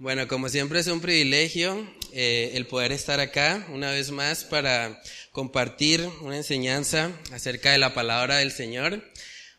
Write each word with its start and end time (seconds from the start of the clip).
Bueno, 0.00 0.28
como 0.28 0.48
siempre 0.48 0.78
es 0.78 0.86
un 0.86 1.00
privilegio 1.00 1.92
eh, 2.12 2.52
el 2.54 2.68
poder 2.68 2.92
estar 2.92 3.18
acá 3.18 3.66
una 3.72 3.90
vez 3.90 4.12
más 4.12 4.44
para 4.44 5.02
compartir 5.32 6.08
una 6.20 6.36
enseñanza 6.36 7.10
acerca 7.32 7.72
de 7.72 7.78
la 7.78 7.94
palabra 7.94 8.36
del 8.36 8.52
Señor. 8.52 9.02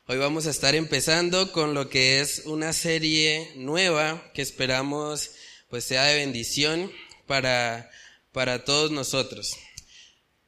Hoy 0.08 0.18
vamos 0.18 0.48
a 0.48 0.52
estar 0.52 0.76
empezando 0.76 1.52
con 1.52 1.74
lo 1.74 1.90
que 1.90 2.22
es 2.22 2.44
una 2.46 2.72
serie 2.72 3.52
nueva 3.58 4.32
que 4.34 4.42
esperamos 4.42 5.32
pues 5.70 5.84
sea 5.84 6.06
de 6.06 6.16
bendición 6.16 6.90
para, 7.28 7.92
para 8.32 8.64
todos 8.64 8.92
nosotros. 8.92 9.58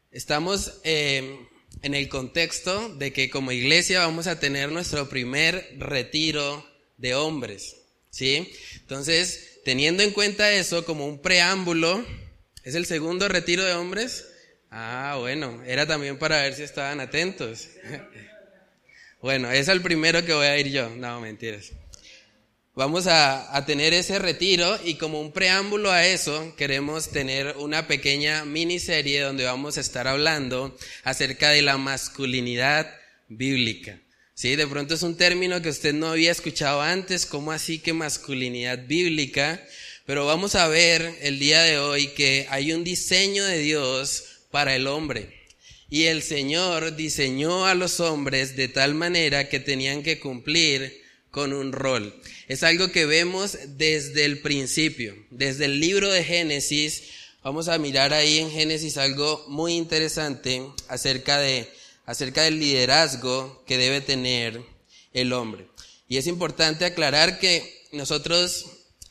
Estamos 0.09 0.71
eh, 0.85 1.37
en 1.81 1.95
el 1.95 2.07
contexto 2.07 2.95
de 2.95 3.11
que 3.11 3.29
como 3.29 3.51
iglesia 3.51 3.99
vamos 3.99 4.27
a 4.27 4.39
tener 4.39 4.71
nuestro 4.71 5.09
primer 5.09 5.75
retiro 5.79 6.65
de 6.95 7.13
hombres, 7.13 7.75
¿sí? 8.09 8.53
Entonces, 8.79 9.50
teniendo 9.63 10.03
en 10.03 10.11
cuenta 10.11 10.51
eso 10.51 10.85
como 10.85 11.07
un 11.07 11.21
preámbulo, 11.21 12.05
¿es 12.63 12.75
el 12.75 12.85
segundo 12.85 13.27
retiro 13.27 13.63
de 13.63 13.73
hombres? 13.73 14.27
Ah, 14.69 15.17
bueno, 15.19 15.61
era 15.65 15.85
también 15.85 16.17
para 16.17 16.41
ver 16.41 16.53
si 16.53 16.63
estaban 16.63 16.99
atentos. 16.99 17.67
bueno, 19.21 19.51
es 19.51 19.67
el 19.67 19.81
primero 19.81 20.25
que 20.25 20.33
voy 20.33 20.47
a 20.47 20.57
ir 20.57 20.69
yo. 20.69 20.89
No, 20.89 21.19
mentiras. 21.19 21.71
Vamos 22.73 23.05
a, 23.07 23.55
a, 23.55 23.65
tener 23.65 23.93
ese 23.93 24.17
retiro 24.17 24.79
y 24.85 24.95
como 24.95 25.19
un 25.19 25.33
preámbulo 25.33 25.91
a 25.91 26.05
eso 26.05 26.55
queremos 26.55 27.09
tener 27.09 27.57
una 27.57 27.85
pequeña 27.85 28.45
miniserie 28.45 29.19
donde 29.19 29.43
vamos 29.43 29.77
a 29.77 29.81
estar 29.81 30.07
hablando 30.07 30.77
acerca 31.03 31.49
de 31.49 31.63
la 31.63 31.77
masculinidad 31.77 32.89
bíblica. 33.27 33.99
Sí, 34.41 34.55
de 34.55 34.65
pronto 34.65 34.95
es 34.95 35.03
un 35.03 35.17
término 35.17 35.61
que 35.61 35.69
usted 35.69 35.93
no 35.93 36.07
había 36.07 36.31
escuchado 36.31 36.81
antes, 36.81 37.27
¿cómo 37.27 37.51
así 37.51 37.77
que 37.77 37.93
masculinidad 37.93 38.87
bíblica? 38.87 39.63
Pero 40.07 40.25
vamos 40.25 40.55
a 40.55 40.67
ver 40.67 41.15
el 41.21 41.37
día 41.37 41.61
de 41.61 41.77
hoy 41.77 42.07
que 42.07 42.47
hay 42.49 42.73
un 42.73 42.83
diseño 42.83 43.45
de 43.45 43.59
Dios 43.59 44.23
para 44.49 44.75
el 44.75 44.87
hombre. 44.87 45.31
Y 45.91 46.05
el 46.05 46.23
Señor 46.23 46.95
diseñó 46.95 47.67
a 47.67 47.75
los 47.75 47.99
hombres 47.99 48.55
de 48.55 48.67
tal 48.67 48.95
manera 48.95 49.47
que 49.47 49.59
tenían 49.59 50.01
que 50.01 50.19
cumplir 50.19 51.03
con 51.29 51.53
un 51.53 51.71
rol. 51.71 52.11
Es 52.47 52.63
algo 52.63 52.91
que 52.91 53.05
vemos 53.05 53.59
desde 53.77 54.25
el 54.25 54.39
principio, 54.39 55.15
desde 55.29 55.65
el 55.65 55.79
libro 55.79 56.11
de 56.11 56.23
Génesis. 56.23 57.03
Vamos 57.43 57.67
a 57.67 57.77
mirar 57.77 58.11
ahí 58.11 58.39
en 58.39 58.49
Génesis 58.49 58.97
algo 58.97 59.45
muy 59.49 59.73
interesante 59.73 60.63
acerca 60.87 61.39
de 61.39 61.69
acerca 62.05 62.43
del 62.43 62.59
liderazgo 62.59 63.63
que 63.65 63.77
debe 63.77 64.01
tener 64.01 64.61
el 65.13 65.33
hombre. 65.33 65.67
Y 66.07 66.17
es 66.17 66.27
importante 66.27 66.85
aclarar 66.85 67.39
que 67.39 67.87
nosotros 67.91 68.65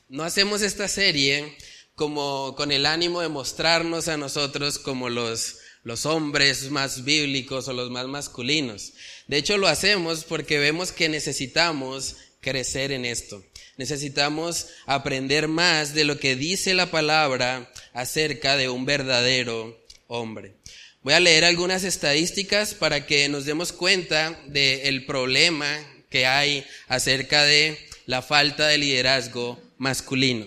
no 0.08 0.24
hacemos 0.24 0.62
esta 0.62 0.88
serie 0.88 1.56
como 1.94 2.54
con 2.56 2.72
el 2.72 2.86
ánimo 2.86 3.20
de 3.20 3.28
mostrarnos 3.28 4.08
a 4.08 4.16
nosotros 4.16 4.78
como 4.78 5.08
los, 5.08 5.58
los 5.82 6.06
hombres 6.06 6.70
más 6.70 7.04
bíblicos 7.04 7.68
o 7.68 7.72
los 7.72 7.90
más 7.90 8.06
masculinos. 8.06 8.92
De 9.28 9.36
hecho, 9.36 9.58
lo 9.58 9.68
hacemos 9.68 10.24
porque 10.24 10.58
vemos 10.58 10.92
que 10.92 11.08
necesitamos 11.08 12.16
crecer 12.40 12.92
en 12.92 13.04
esto. 13.04 13.44
Necesitamos 13.76 14.68
aprender 14.86 15.48
más 15.48 15.94
de 15.94 16.04
lo 16.04 16.18
que 16.18 16.36
dice 16.36 16.74
la 16.74 16.90
palabra 16.90 17.70
acerca 17.92 18.56
de 18.56 18.68
un 18.68 18.84
verdadero 18.84 19.78
hombre. 20.06 20.59
Voy 21.02 21.14
a 21.14 21.20
leer 21.20 21.46
algunas 21.46 21.82
estadísticas 21.84 22.74
para 22.74 23.06
que 23.06 23.26
nos 23.30 23.46
demos 23.46 23.72
cuenta 23.72 24.38
del 24.48 25.06
problema 25.06 25.66
que 26.10 26.26
hay 26.26 26.66
acerca 26.88 27.42
de 27.42 27.78
la 28.04 28.20
falta 28.20 28.66
de 28.66 28.76
liderazgo 28.76 29.58
masculino. 29.78 30.46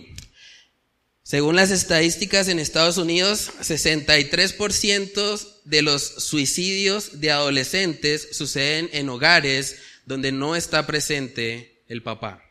Según 1.23 1.55
las 1.55 1.71
estadísticas 1.71 2.49
en 2.49 2.59
Estados 2.59 2.97
Unidos, 2.97 3.49
63% 3.61 5.61
de 5.63 5.81
los 5.81 6.03
suicidios 6.03 7.19
de 7.19 7.31
adolescentes 7.31 8.27
suceden 8.33 8.91
en 8.93 9.09
hogares 9.09 9.77
donde 10.05 10.31
no 10.31 10.55
está 10.55 10.85
presente 10.85 11.81
el 11.87 12.03
papá. 12.03 12.42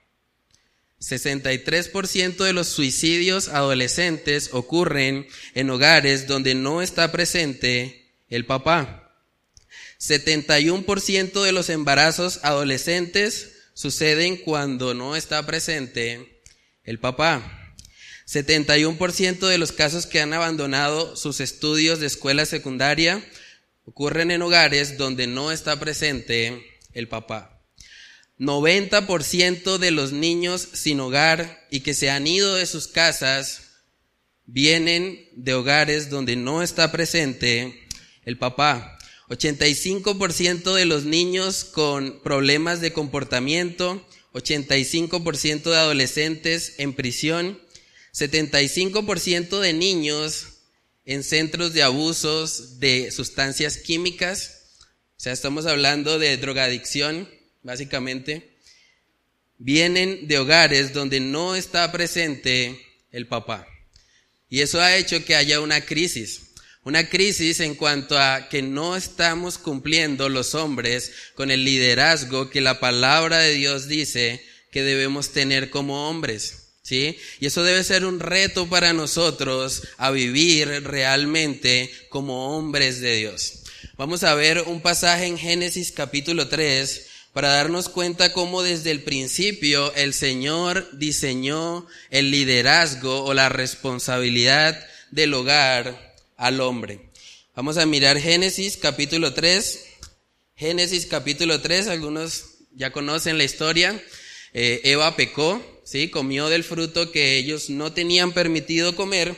63% 1.02 2.44
de 2.44 2.52
los 2.52 2.68
suicidios 2.68 3.48
adolescentes 3.48 4.50
ocurren 4.52 5.26
en 5.54 5.70
hogares 5.70 6.28
donde 6.28 6.54
no 6.54 6.80
está 6.80 7.10
presente 7.10 8.14
el 8.28 8.46
papá. 8.46 9.12
71% 9.98 11.42
de 11.42 11.52
los 11.52 11.70
embarazos 11.70 12.40
adolescentes 12.44 13.52
suceden 13.74 14.36
cuando 14.36 14.94
no 14.94 15.16
está 15.16 15.44
presente 15.44 16.42
el 16.84 17.00
papá. 17.00 17.74
71% 18.28 19.48
de 19.48 19.58
los 19.58 19.72
casos 19.72 20.06
que 20.06 20.20
han 20.20 20.32
abandonado 20.32 21.16
sus 21.16 21.40
estudios 21.40 21.98
de 21.98 22.06
escuela 22.06 22.46
secundaria 22.46 23.24
ocurren 23.84 24.30
en 24.30 24.42
hogares 24.42 24.98
donde 24.98 25.26
no 25.26 25.50
está 25.50 25.80
presente 25.80 26.64
el 26.92 27.08
papá. 27.08 27.51
90% 28.42 29.78
de 29.78 29.90
los 29.92 30.10
niños 30.10 30.68
sin 30.72 30.98
hogar 30.98 31.64
y 31.70 31.80
que 31.80 31.94
se 31.94 32.10
han 32.10 32.26
ido 32.26 32.56
de 32.56 32.66
sus 32.66 32.88
casas 32.88 33.62
vienen 34.46 35.28
de 35.36 35.54
hogares 35.54 36.10
donde 36.10 36.34
no 36.34 36.60
está 36.60 36.90
presente 36.90 37.86
el 38.24 38.38
papá. 38.38 38.98
85% 39.28 40.74
de 40.74 40.84
los 40.86 41.04
niños 41.04 41.62
con 41.62 42.20
problemas 42.24 42.80
de 42.80 42.92
comportamiento, 42.92 44.04
85% 44.32 45.62
de 45.62 45.76
adolescentes 45.76 46.74
en 46.78 46.94
prisión, 46.94 47.60
75% 48.12 49.60
de 49.60 49.72
niños 49.72 50.48
en 51.04 51.22
centros 51.22 51.74
de 51.74 51.84
abusos 51.84 52.80
de 52.80 53.12
sustancias 53.12 53.78
químicas, 53.78 54.80
o 55.16 55.20
sea, 55.22 55.32
estamos 55.32 55.66
hablando 55.66 56.18
de 56.18 56.36
drogadicción, 56.36 57.28
básicamente, 57.62 58.56
vienen 59.58 60.26
de 60.26 60.38
hogares 60.38 60.92
donde 60.92 61.20
no 61.20 61.54
está 61.54 61.90
presente 61.92 62.80
el 63.10 63.26
papá. 63.26 63.66
Y 64.48 64.60
eso 64.60 64.80
ha 64.80 64.96
hecho 64.96 65.24
que 65.24 65.36
haya 65.36 65.60
una 65.60 65.80
crisis. 65.82 66.42
Una 66.84 67.08
crisis 67.08 67.60
en 67.60 67.76
cuanto 67.76 68.18
a 68.18 68.48
que 68.48 68.60
no 68.60 68.96
estamos 68.96 69.56
cumpliendo 69.56 70.28
los 70.28 70.54
hombres 70.54 71.12
con 71.34 71.50
el 71.52 71.64
liderazgo 71.64 72.50
que 72.50 72.60
la 72.60 72.80
palabra 72.80 73.38
de 73.38 73.54
Dios 73.54 73.86
dice 73.86 74.44
que 74.72 74.82
debemos 74.82 75.30
tener 75.30 75.70
como 75.70 76.08
hombres. 76.08 76.58
¿Sí? 76.82 77.16
Y 77.38 77.46
eso 77.46 77.62
debe 77.62 77.84
ser 77.84 78.04
un 78.04 78.18
reto 78.18 78.68
para 78.68 78.92
nosotros 78.92 79.84
a 79.98 80.10
vivir 80.10 80.68
realmente 80.82 81.88
como 82.08 82.56
hombres 82.58 83.00
de 83.00 83.16
Dios. 83.16 83.62
Vamos 83.96 84.24
a 84.24 84.34
ver 84.34 84.64
un 84.66 84.80
pasaje 84.80 85.26
en 85.26 85.38
Génesis 85.38 85.92
capítulo 85.92 86.48
3, 86.48 87.06
para 87.32 87.48
darnos 87.48 87.88
cuenta 87.88 88.32
cómo 88.32 88.62
desde 88.62 88.90
el 88.90 89.02
principio 89.02 89.94
el 89.94 90.12
Señor 90.12 90.88
diseñó 90.92 91.86
el 92.10 92.30
liderazgo 92.30 93.24
o 93.24 93.32
la 93.32 93.48
responsabilidad 93.48 94.86
del 95.10 95.32
hogar 95.34 96.14
al 96.36 96.60
hombre. 96.60 97.00
Vamos 97.54 97.78
a 97.78 97.86
mirar 97.86 98.18
Génesis 98.18 98.76
capítulo 98.76 99.32
3. 99.32 99.84
Génesis 100.56 101.06
capítulo 101.06 101.60
3, 101.60 101.88
algunos 101.88 102.44
ya 102.74 102.92
conocen 102.92 103.38
la 103.38 103.44
historia. 103.44 104.02
Eh, 104.52 104.82
Eva 104.84 105.16
pecó, 105.16 105.62
¿sí? 105.84 106.08
comió 106.08 106.50
del 106.50 106.64
fruto 106.64 107.12
que 107.12 107.38
ellos 107.38 107.70
no 107.70 107.94
tenían 107.94 108.32
permitido 108.32 108.94
comer, 108.94 109.34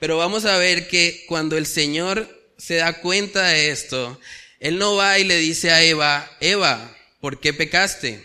pero 0.00 0.16
vamos 0.16 0.44
a 0.44 0.58
ver 0.58 0.88
que 0.88 1.24
cuando 1.28 1.56
el 1.56 1.66
Señor 1.66 2.28
se 2.58 2.76
da 2.76 3.00
cuenta 3.00 3.46
de 3.48 3.70
esto, 3.70 4.20
Él 4.58 4.78
no 4.78 4.96
va 4.96 5.18
y 5.20 5.24
le 5.24 5.36
dice 5.36 5.70
a 5.70 5.82
Eva, 5.84 6.28
Eva, 6.40 6.95
¿por 7.20 7.40
qué 7.40 7.52
pecaste? 7.52 8.24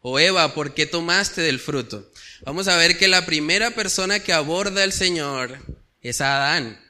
O 0.00 0.18
Eva, 0.18 0.54
¿por 0.54 0.74
qué 0.74 0.86
tomaste 0.86 1.42
del 1.42 1.60
fruto? 1.60 2.10
Vamos 2.44 2.66
a 2.68 2.76
ver 2.76 2.98
que 2.98 3.08
la 3.08 3.24
primera 3.24 3.70
persona 3.70 4.20
que 4.20 4.32
aborda 4.32 4.82
al 4.82 4.92
Señor 4.92 5.58
es 6.00 6.20
Adán, 6.20 6.80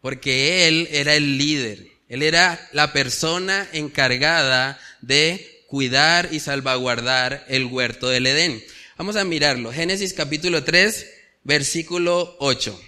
porque 0.00 0.66
él 0.66 0.88
era 0.90 1.14
el 1.14 1.36
líder, 1.36 1.86
él 2.08 2.22
era 2.22 2.68
la 2.72 2.92
persona 2.92 3.68
encargada 3.72 4.80
de 5.02 5.64
cuidar 5.66 6.30
y 6.32 6.40
salvaguardar 6.40 7.44
el 7.48 7.66
huerto 7.66 8.08
del 8.08 8.26
Edén. 8.26 8.64
Vamos 8.96 9.16
a 9.16 9.24
mirarlo. 9.24 9.72
Génesis 9.72 10.14
capítulo 10.14 10.64
3, 10.64 11.06
versículo 11.44 12.36
8. 12.38 12.80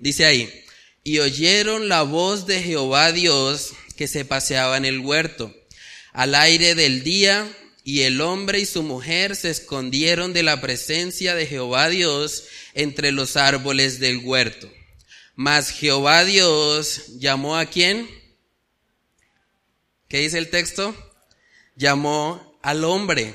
Dice 0.00 0.24
ahí, 0.24 0.64
y 1.04 1.20
oyeron 1.20 1.88
la 1.88 2.02
voz 2.02 2.46
de 2.46 2.60
Jehová 2.60 3.12
Dios 3.12 3.74
que 3.96 4.08
se 4.08 4.24
paseaba 4.24 4.76
en 4.76 4.84
el 4.84 4.98
huerto 4.98 5.54
al 6.12 6.34
aire 6.34 6.74
del 6.74 7.02
día, 7.02 7.50
y 7.84 8.02
el 8.02 8.20
hombre 8.20 8.60
y 8.60 8.66
su 8.66 8.82
mujer 8.82 9.34
se 9.34 9.50
escondieron 9.50 10.32
de 10.32 10.42
la 10.42 10.60
presencia 10.60 11.34
de 11.34 11.46
Jehová 11.46 11.88
Dios 11.88 12.44
entre 12.74 13.10
los 13.10 13.36
árboles 13.36 13.98
del 13.98 14.18
huerto. 14.18 14.70
Mas 15.34 15.70
Jehová 15.70 16.24
Dios 16.24 17.18
llamó 17.18 17.56
a 17.56 17.66
quién? 17.66 18.08
¿Qué 20.08 20.18
dice 20.18 20.38
el 20.38 20.50
texto? 20.50 20.94
Llamó 21.74 22.58
al 22.62 22.84
hombre 22.84 23.34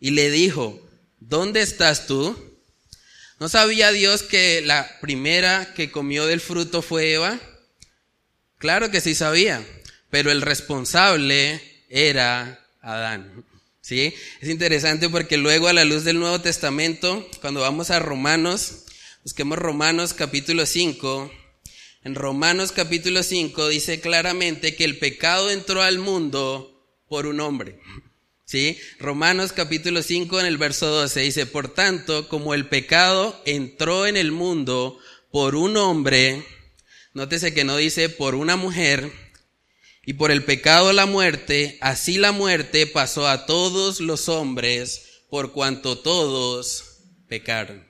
y 0.00 0.12
le 0.12 0.30
dijo, 0.30 0.80
¿dónde 1.18 1.60
estás 1.60 2.06
tú? 2.06 2.56
¿No 3.38 3.50
sabía 3.50 3.92
Dios 3.92 4.22
que 4.22 4.62
la 4.62 4.98
primera 5.00 5.74
que 5.74 5.90
comió 5.90 6.26
del 6.26 6.40
fruto 6.40 6.80
fue 6.80 7.12
Eva? 7.12 7.38
Claro 8.56 8.90
que 8.90 9.02
sí 9.02 9.14
sabía, 9.14 9.66
pero 10.08 10.30
el 10.30 10.40
responsable 10.40 11.75
era 11.88 12.64
Adán. 12.80 13.44
¿Sí? 13.80 14.12
Es 14.40 14.48
interesante 14.48 15.08
porque 15.08 15.36
luego 15.36 15.68
a 15.68 15.72
la 15.72 15.84
luz 15.84 16.04
del 16.04 16.18
Nuevo 16.18 16.40
Testamento, 16.40 17.28
cuando 17.40 17.60
vamos 17.60 17.90
a 17.90 18.00
Romanos, 18.00 18.84
busquemos 19.22 19.58
Romanos 19.58 20.12
capítulo 20.12 20.66
5, 20.66 21.30
en 22.06 22.14
Romanos 22.14 22.70
capítulo 22.70 23.24
5 23.24 23.68
dice 23.68 24.00
claramente 24.00 24.76
que 24.76 24.84
el 24.84 24.96
pecado 24.96 25.50
entró 25.50 25.82
al 25.82 25.98
mundo 25.98 26.88
por 27.08 27.26
un 27.26 27.40
hombre. 27.40 27.80
¿Sí? 28.44 28.78
Romanos 29.00 29.52
capítulo 29.52 30.04
5 30.04 30.38
en 30.38 30.46
el 30.46 30.56
verso 30.56 30.86
12 30.86 31.20
dice, 31.22 31.46
por 31.46 31.74
tanto, 31.74 32.28
como 32.28 32.54
el 32.54 32.68
pecado 32.68 33.42
entró 33.44 34.06
en 34.06 34.16
el 34.16 34.30
mundo 34.30 35.00
por 35.32 35.56
un 35.56 35.76
hombre, 35.76 36.46
nótese 37.12 37.52
que 37.52 37.64
no 37.64 37.76
dice 37.76 38.08
por 38.08 38.36
una 38.36 38.54
mujer, 38.54 39.10
y 40.06 40.14
por 40.14 40.30
el 40.30 40.44
pecado 40.44 40.92
la 40.92 41.04
muerte, 41.04 41.78
así 41.80 42.16
la 42.16 42.30
muerte 42.30 42.86
pasó 42.86 43.26
a 43.26 43.44
todos 43.44 44.00
los 44.00 44.28
hombres 44.28 45.02
por 45.28 45.52
cuanto 45.52 45.98
todos 45.98 47.00
pecaron. 47.28 47.84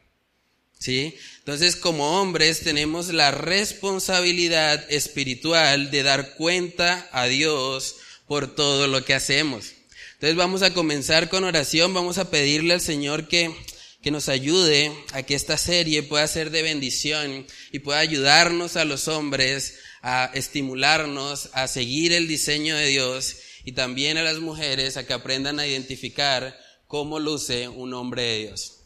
¿Sí? 0.78 1.14
Entonces, 1.38 1.76
como 1.76 2.20
hombres 2.20 2.60
tenemos 2.60 3.08
la 3.08 3.30
responsabilidad 3.30 4.90
espiritual 4.90 5.90
de 5.90 6.02
dar 6.02 6.34
cuenta 6.36 7.08
a 7.12 7.26
Dios 7.26 7.96
por 8.26 8.54
todo 8.54 8.86
lo 8.86 9.04
que 9.04 9.14
hacemos. 9.14 9.72
Entonces 10.14 10.36
vamos 10.36 10.62
a 10.62 10.72
comenzar 10.72 11.28
con 11.28 11.44
oración, 11.44 11.92
vamos 11.92 12.16
a 12.16 12.30
pedirle 12.30 12.72
al 12.72 12.80
Señor 12.80 13.28
que, 13.28 13.54
que 14.02 14.10
nos 14.10 14.30
ayude 14.30 14.90
a 15.12 15.22
que 15.22 15.34
esta 15.34 15.58
serie 15.58 16.02
pueda 16.02 16.26
ser 16.26 16.50
de 16.50 16.62
bendición 16.62 17.46
y 17.72 17.80
pueda 17.80 17.98
ayudarnos 17.98 18.76
a 18.76 18.86
los 18.86 19.08
hombres 19.08 19.74
a 20.08 20.30
estimularnos 20.34 21.50
a 21.52 21.66
seguir 21.66 22.12
el 22.12 22.28
diseño 22.28 22.76
de 22.76 22.86
Dios 22.86 23.38
y 23.64 23.72
también 23.72 24.16
a 24.18 24.22
las 24.22 24.38
mujeres 24.38 24.96
a 24.96 25.04
que 25.04 25.12
aprendan 25.12 25.58
a 25.58 25.66
identificar 25.66 26.56
cómo 26.86 27.18
luce 27.18 27.68
un 27.68 27.92
hombre 27.92 28.22
de 28.22 28.38
Dios. 28.44 28.84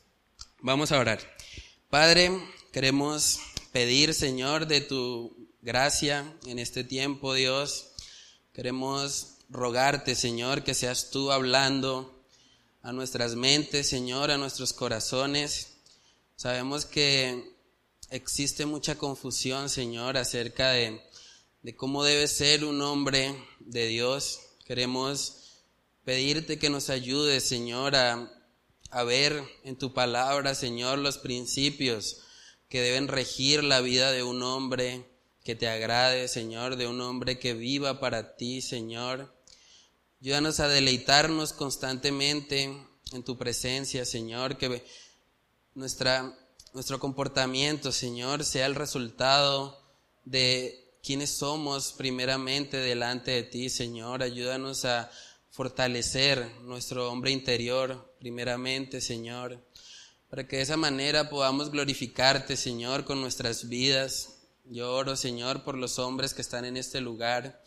Vamos 0.60 0.92
a 0.92 0.98
orar. 0.98 1.20
Padre, 1.90 2.30
queremos 2.72 3.38
pedir, 3.70 4.14
Señor, 4.14 4.66
de 4.66 4.80
tu 4.80 5.50
gracia 5.60 6.24
en 6.46 6.58
este 6.58 6.84
tiempo, 6.84 7.34
Dios. 7.34 7.88
Queremos 8.54 9.40
rogarte, 9.50 10.14
Señor, 10.14 10.64
que 10.64 10.72
seas 10.72 11.10
tú 11.10 11.32
hablando 11.32 12.24
a 12.80 12.94
nuestras 12.94 13.34
mentes, 13.34 13.90
Señor, 13.90 14.30
a 14.30 14.38
nuestros 14.38 14.72
corazones. 14.72 15.74
Sabemos 16.34 16.86
que 16.86 17.52
existe 18.08 18.64
mucha 18.64 18.96
confusión, 18.96 19.68
Señor, 19.68 20.16
acerca 20.16 20.70
de, 20.70 21.09
de 21.62 21.76
cómo 21.76 22.04
debe 22.04 22.26
ser 22.26 22.64
un 22.64 22.80
hombre 22.80 23.34
de 23.58 23.86
Dios. 23.86 24.40
Queremos 24.64 25.64
pedirte 26.04 26.58
que 26.58 26.70
nos 26.70 26.90
ayudes, 26.90 27.44
Señor, 27.44 27.94
a, 27.96 28.32
a 28.90 29.04
ver 29.04 29.42
en 29.64 29.76
tu 29.76 29.92
palabra, 29.92 30.54
Señor, 30.54 30.98
los 30.98 31.18
principios 31.18 32.22
que 32.68 32.80
deben 32.80 33.08
regir 33.08 33.62
la 33.62 33.80
vida 33.80 34.12
de 34.12 34.22
un 34.22 34.42
hombre 34.42 35.06
que 35.44 35.54
te 35.54 35.68
agrade, 35.68 36.28
Señor, 36.28 36.76
de 36.76 36.86
un 36.86 37.00
hombre 37.00 37.38
que 37.38 37.54
viva 37.54 38.00
para 38.00 38.36
ti, 38.36 38.62
Señor. 38.62 39.34
Ayúdanos 40.20 40.60
a 40.60 40.68
deleitarnos 40.68 41.52
constantemente 41.52 42.64
en 43.12 43.24
tu 43.24 43.36
presencia, 43.36 44.04
Señor, 44.04 44.56
que 44.56 44.84
nuestra, 45.74 46.38
nuestro 46.72 47.00
comportamiento, 47.00 47.90
Señor, 47.90 48.44
sea 48.44 48.66
el 48.66 48.74
resultado 48.74 49.82
de 50.24 50.89
quienes 51.02 51.30
somos 51.30 51.92
primeramente 51.92 52.76
delante 52.76 53.30
de 53.30 53.42
ti, 53.42 53.70
Señor. 53.70 54.22
Ayúdanos 54.22 54.84
a 54.84 55.10
fortalecer 55.50 56.50
nuestro 56.62 57.10
hombre 57.10 57.30
interior 57.30 58.14
primeramente, 58.18 59.00
Señor, 59.00 59.64
para 60.28 60.46
que 60.46 60.56
de 60.56 60.62
esa 60.62 60.76
manera 60.76 61.28
podamos 61.28 61.70
glorificarte, 61.70 62.56
Señor, 62.56 63.04
con 63.04 63.20
nuestras 63.20 63.68
vidas. 63.68 64.36
Yo 64.64 64.92
oro, 64.92 65.16
Señor, 65.16 65.64
por 65.64 65.76
los 65.76 65.98
hombres 65.98 66.34
que 66.34 66.42
están 66.42 66.64
en 66.64 66.76
este 66.76 67.00
lugar. 67.00 67.62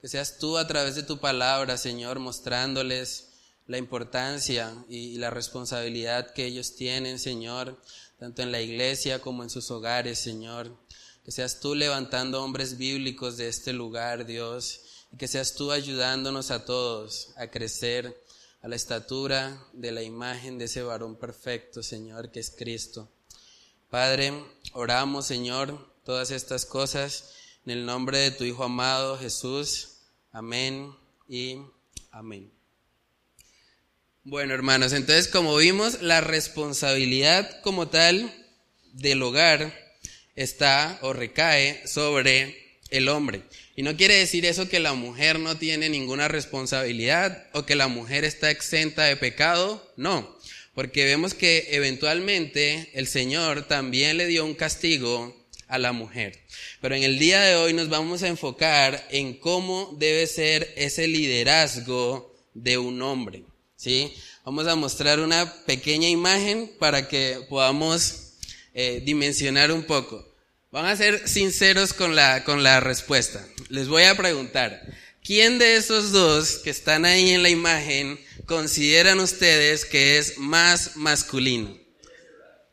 Que 0.00 0.08
seas 0.08 0.38
tú 0.38 0.58
a 0.58 0.66
través 0.66 0.94
de 0.94 1.02
tu 1.02 1.18
palabra, 1.18 1.76
Señor, 1.78 2.18
mostrándoles 2.20 3.30
la 3.66 3.78
importancia 3.78 4.74
y 4.88 5.16
la 5.16 5.30
responsabilidad 5.30 6.32
que 6.32 6.44
ellos 6.44 6.76
tienen, 6.76 7.18
Señor, 7.18 7.80
tanto 8.18 8.42
en 8.42 8.52
la 8.52 8.60
iglesia 8.60 9.20
como 9.20 9.42
en 9.42 9.50
sus 9.50 9.70
hogares, 9.70 10.18
Señor. 10.18 10.76
Que 11.24 11.32
seas 11.32 11.60
tú 11.60 11.74
levantando 11.74 12.42
hombres 12.44 12.76
bíblicos 12.76 13.36
de 13.36 13.48
este 13.48 13.72
lugar, 13.72 14.26
Dios, 14.26 14.82
y 15.10 15.16
que 15.16 15.26
seas 15.26 15.54
tú 15.54 15.72
ayudándonos 15.72 16.50
a 16.50 16.64
todos 16.64 17.30
a 17.36 17.50
crecer 17.50 18.22
a 18.60 18.68
la 18.68 18.76
estatura 18.76 19.62
de 19.72 19.92
la 19.92 20.02
imagen 20.02 20.58
de 20.58 20.66
ese 20.66 20.82
varón 20.82 21.16
perfecto, 21.16 21.82
Señor, 21.82 22.30
que 22.30 22.40
es 22.40 22.50
Cristo. 22.50 23.10
Padre, 23.90 24.32
oramos, 24.72 25.26
Señor, 25.26 25.94
todas 26.04 26.30
estas 26.30 26.66
cosas 26.66 27.32
en 27.64 27.72
el 27.72 27.86
nombre 27.86 28.18
de 28.18 28.30
tu 28.30 28.44
Hijo 28.44 28.64
amado 28.64 29.18
Jesús. 29.18 29.98
Amén 30.32 30.94
y 31.28 31.58
amén. 32.10 32.50
Bueno, 34.24 34.54
hermanos, 34.54 34.92
entonces 34.92 35.28
como 35.28 35.56
vimos, 35.56 36.00
la 36.00 36.22
responsabilidad 36.22 37.60
como 37.60 37.88
tal 37.88 38.32
del 38.92 39.22
hogar 39.22 39.83
está 40.36 40.98
o 41.02 41.12
recae 41.12 41.86
sobre 41.86 42.78
el 42.90 43.08
hombre. 43.08 43.42
Y 43.76 43.82
no 43.82 43.96
quiere 43.96 44.14
decir 44.14 44.46
eso 44.46 44.68
que 44.68 44.78
la 44.80 44.94
mujer 44.94 45.38
no 45.38 45.56
tiene 45.56 45.88
ninguna 45.88 46.28
responsabilidad 46.28 47.46
o 47.52 47.66
que 47.66 47.74
la 47.74 47.88
mujer 47.88 48.24
está 48.24 48.50
exenta 48.50 49.04
de 49.04 49.16
pecado, 49.16 49.92
no, 49.96 50.38
porque 50.74 51.04
vemos 51.04 51.34
que 51.34 51.68
eventualmente 51.70 52.90
el 52.94 53.06
Señor 53.06 53.66
también 53.66 54.16
le 54.16 54.26
dio 54.26 54.44
un 54.44 54.54
castigo 54.54 55.44
a 55.68 55.78
la 55.78 55.92
mujer. 55.92 56.40
Pero 56.80 56.94
en 56.94 57.02
el 57.02 57.18
día 57.18 57.40
de 57.40 57.56
hoy 57.56 57.72
nos 57.72 57.88
vamos 57.88 58.22
a 58.22 58.28
enfocar 58.28 59.06
en 59.10 59.34
cómo 59.34 59.94
debe 59.98 60.26
ser 60.26 60.72
ese 60.76 61.08
liderazgo 61.08 62.32
de 62.54 62.78
un 62.78 63.02
hombre. 63.02 63.42
¿sí? 63.76 64.14
Vamos 64.44 64.66
a 64.66 64.76
mostrar 64.76 65.20
una 65.20 65.52
pequeña 65.64 66.08
imagen 66.08 66.70
para 66.78 67.08
que 67.08 67.38
podamos 67.48 68.23
eh, 68.74 69.00
dimensionar 69.04 69.72
un 69.72 69.84
poco. 69.84 70.34
Van 70.72 70.86
a 70.86 70.96
ser 70.96 71.28
sinceros 71.28 71.92
con 71.92 72.16
la, 72.16 72.42
con 72.42 72.64
la 72.64 72.80
respuesta. 72.80 73.46
Les 73.68 73.86
voy 73.86 74.02
a 74.02 74.16
preguntar, 74.16 74.82
¿quién 75.22 75.60
de 75.60 75.76
esos 75.76 76.10
dos 76.10 76.58
que 76.58 76.70
están 76.70 77.04
ahí 77.04 77.30
en 77.30 77.44
la 77.44 77.48
imagen 77.48 78.18
consideran 78.46 79.20
ustedes 79.20 79.84
que 79.84 80.18
es 80.18 80.38
más 80.38 80.96
masculino? 80.96 81.78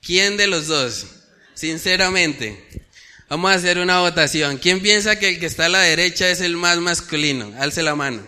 ¿Quién 0.02 0.36
de 0.36 0.48
los 0.48 0.66
dos? 0.66 1.06
Sinceramente. 1.54 2.88
Vamos 3.30 3.52
a 3.52 3.56
hacer 3.56 3.78
una 3.78 4.00
votación. 4.00 4.58
¿Quién 4.58 4.82
piensa 4.82 5.20
que 5.20 5.30
el 5.30 5.40
que 5.40 5.46
está 5.46 5.68
a 5.68 5.70
la 5.70 5.82
derecha 5.82 6.30
es 6.32 6.42
el 6.42 6.58
más 6.58 6.80
masculino? 6.80 7.54
Alce 7.60 7.84
la 7.84 7.94
mano. 7.94 8.28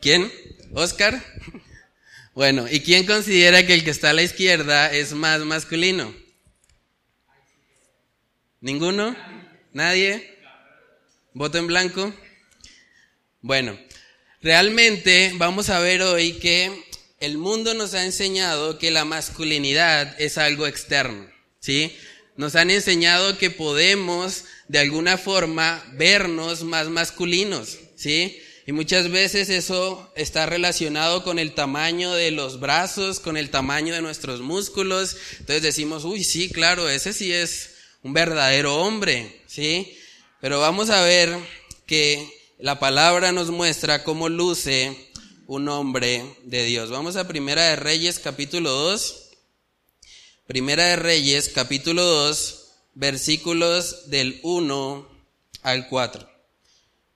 ¿Quién? 0.00 0.32
¿Oscar? 0.72 1.22
Bueno, 2.36 2.66
¿y 2.70 2.80
quién 2.80 3.06
considera 3.06 3.66
que 3.66 3.72
el 3.72 3.82
que 3.82 3.90
está 3.90 4.10
a 4.10 4.12
la 4.12 4.22
izquierda 4.22 4.92
es 4.92 5.14
más 5.14 5.40
masculino? 5.40 6.14
¿Ninguno? 8.60 9.16
¿Nadie? 9.72 10.38
¿Voto 11.34 11.58
en 11.58 11.66
blanco? 11.66 12.14
Bueno, 13.40 13.78
realmente 14.42 15.32
vamos 15.36 15.70
a 15.70 15.78
ver 15.80 16.02
hoy 16.02 16.34
que 16.34 16.84
el 17.20 17.38
mundo 17.38 17.74
nos 17.74 17.94
ha 17.94 18.04
enseñado 18.04 18.78
que 18.78 18.90
la 18.90 19.04
masculinidad 19.04 20.20
es 20.20 20.38
algo 20.38 20.66
externo, 20.66 21.30
¿sí? 21.60 21.96
nos 22.36 22.54
han 22.54 22.70
enseñado 22.70 23.38
que 23.38 23.50
podemos 23.50 24.44
de 24.68 24.78
alguna 24.78 25.16
forma 25.16 25.82
vernos 25.94 26.62
más 26.62 26.88
masculinos, 26.88 27.78
¿sí? 27.96 28.40
Y 28.66 28.72
muchas 28.72 29.10
veces 29.10 29.48
eso 29.48 30.12
está 30.16 30.44
relacionado 30.44 31.22
con 31.22 31.38
el 31.38 31.54
tamaño 31.54 32.12
de 32.14 32.32
los 32.32 32.58
brazos, 32.58 33.20
con 33.20 33.36
el 33.36 33.50
tamaño 33.50 33.94
de 33.94 34.02
nuestros 34.02 34.40
músculos. 34.40 35.16
Entonces 35.38 35.62
decimos, 35.62 36.04
uy, 36.04 36.24
sí, 36.24 36.50
claro, 36.50 36.88
ese 36.88 37.12
sí 37.12 37.32
es 37.32 37.75
un 38.06 38.12
verdadero 38.12 38.76
hombre, 38.76 39.42
¿sí? 39.48 39.98
Pero 40.40 40.60
vamos 40.60 40.90
a 40.90 41.02
ver 41.02 41.36
que 41.86 42.32
la 42.56 42.78
palabra 42.78 43.32
nos 43.32 43.50
muestra 43.50 44.04
cómo 44.04 44.28
luce 44.28 45.10
un 45.48 45.68
hombre 45.68 46.24
de 46.44 46.64
Dios. 46.66 46.88
Vamos 46.88 47.16
a 47.16 47.26
Primera 47.26 47.64
de 47.64 47.74
Reyes 47.74 48.20
capítulo 48.20 48.70
2. 48.70 49.30
Primera 50.46 50.84
de 50.84 50.94
Reyes, 50.94 51.48
capítulo 51.48 52.04
2, 52.04 52.68
versículos 52.94 54.08
del 54.08 54.38
1 54.44 55.08
al 55.62 55.88
4. 55.88 56.30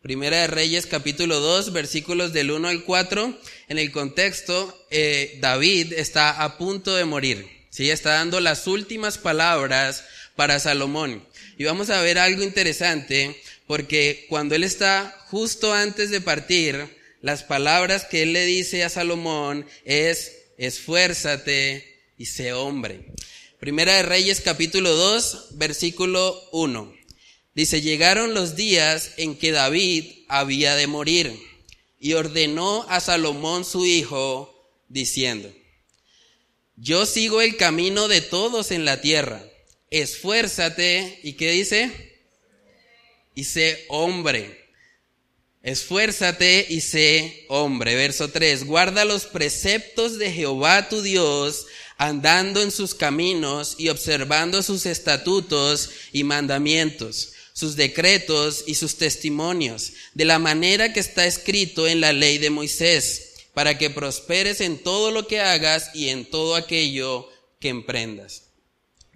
Primera 0.03 0.39
de 0.39 0.47
Reyes, 0.49 0.87
capítulo 0.87 1.39
2, 1.39 1.73
versículos 1.73 2.33
del 2.33 2.51
1 2.51 2.67
al 2.67 2.83
4. 2.83 3.39
En 3.69 3.79
el 3.79 3.93
contexto, 3.93 4.77
eh, 4.91 5.39
David 5.41 5.93
está 5.93 6.43
a 6.43 6.59
punto 6.59 6.97
de 6.97 7.05
morir. 7.05 7.47
¿sí? 7.71 7.93
Está 7.93 8.15
dando 8.15 8.41
las 8.41 8.67
últimas 8.67 9.19
palabras 9.19 10.05
para 10.41 10.59
Salomón. 10.59 11.23
Y 11.59 11.65
vamos 11.65 11.91
a 11.91 12.01
ver 12.01 12.19
algo 12.19 12.43
interesante, 12.43 13.39
porque 13.67 14.25
cuando 14.31 14.55
él 14.55 14.65
está 14.65 15.15
justo 15.27 15.75
antes 15.75 16.09
de 16.09 16.23
partir, 16.23 16.97
las 17.21 17.43
palabras 17.43 18.07
que 18.07 18.23
él 18.23 18.33
le 18.33 18.47
dice 18.47 18.83
a 18.83 18.89
Salomón 18.89 19.67
es, 19.85 20.33
esfuérzate 20.57 22.15
y 22.17 22.25
sé 22.25 22.55
hombre. 22.55 23.13
Primera 23.59 23.97
de 23.97 24.03
Reyes 24.03 24.41
capítulo 24.41 24.97
2, 24.97 25.59
versículo 25.59 26.43
1. 26.53 26.91
Dice, 27.55 27.83
llegaron 27.83 28.33
los 28.33 28.57
días 28.57 29.11
en 29.19 29.37
que 29.37 29.53
David 29.53 30.25
había 30.27 30.75
de 30.75 30.87
morir 30.87 31.39
y 31.99 32.15
ordenó 32.15 32.87
a 32.89 33.01
Salomón 33.01 33.67
su 33.67 33.85
hijo, 33.85 34.73
diciendo, 34.89 35.53
yo 36.77 37.05
sigo 37.05 37.43
el 37.43 37.59
camino 37.59 38.09
de 38.09 38.23
todos 38.23 38.71
en 38.71 38.87
la 38.87 39.03
tierra 39.03 39.45
esfuérzate, 39.91 41.21
¿y 41.23 41.35
qué 41.35 41.51
dice? 41.51 41.91
Y 43.35 43.45
sé 43.45 43.85
hombre. 43.89 44.61
Esfuérzate 45.63 46.67
y 46.69 46.81
sé 46.81 47.45
hombre. 47.49 47.95
Verso 47.95 48.31
3. 48.31 48.65
Guarda 48.65 49.05
los 49.05 49.27
preceptos 49.27 50.19
de 50.19 50.33
Jehová 50.33 50.89
tu 50.89 51.03
Dios, 51.03 51.67
andando 51.99 52.63
en 52.63 52.71
sus 52.71 52.95
caminos 52.95 53.75
y 53.79 53.91
observando 53.91 54.63
sus 54.63 54.87
estatutos 54.87 55.91
y 56.13 56.25
mandamientos, 56.25 57.33
sus 57.53 57.77
decretos 57.77 58.65
y 58.67 58.77
sus 58.77 58.97
testimonios, 58.97 59.93
de 60.15 60.25
la 60.25 60.39
manera 60.39 60.95
que 60.95 61.01
está 61.01 61.27
escrito 61.27 61.87
en 61.87 62.01
la 62.01 62.15
ley 62.15 62.39
de 62.39 62.49
Moisés, 62.49 63.35
para 63.53 63.77
que 63.77 63.91
prosperes 63.91 64.63
en 64.63 64.79
todo 64.79 65.11
lo 65.11 65.27
que 65.27 65.41
hagas 65.41 65.91
y 65.95 66.09
en 66.09 66.25
todo 66.25 66.55
aquello 66.55 67.29
que 67.59 67.69
emprendas. 67.69 68.50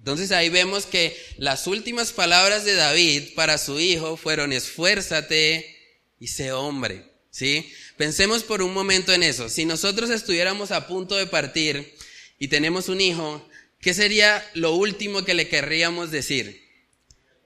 Entonces 0.04 0.32
ahí 0.32 0.50
vemos 0.50 0.84
que 0.84 1.16
las 1.38 1.66
últimas 1.66 2.12
palabras 2.12 2.66
de 2.66 2.74
David 2.74 3.32
para 3.34 3.56
su 3.56 3.80
hijo 3.80 4.18
fueron 4.18 4.52
esfuérzate 4.52 5.78
y 6.20 6.26
sé 6.26 6.52
hombre, 6.52 7.06
¿sí? 7.30 7.72
Pensemos 7.96 8.42
por 8.42 8.60
un 8.60 8.74
momento 8.74 9.14
en 9.14 9.22
eso. 9.22 9.48
Si 9.48 9.64
nosotros 9.64 10.10
estuviéramos 10.10 10.72
a 10.72 10.86
punto 10.88 11.16
de 11.16 11.24
partir 11.24 11.94
y 12.38 12.48
tenemos 12.48 12.90
un 12.90 13.00
hijo, 13.00 13.48
¿qué 13.80 13.94
sería 13.94 14.46
lo 14.52 14.74
último 14.74 15.24
que 15.24 15.32
le 15.32 15.48
querríamos 15.48 16.10
decir? 16.10 16.62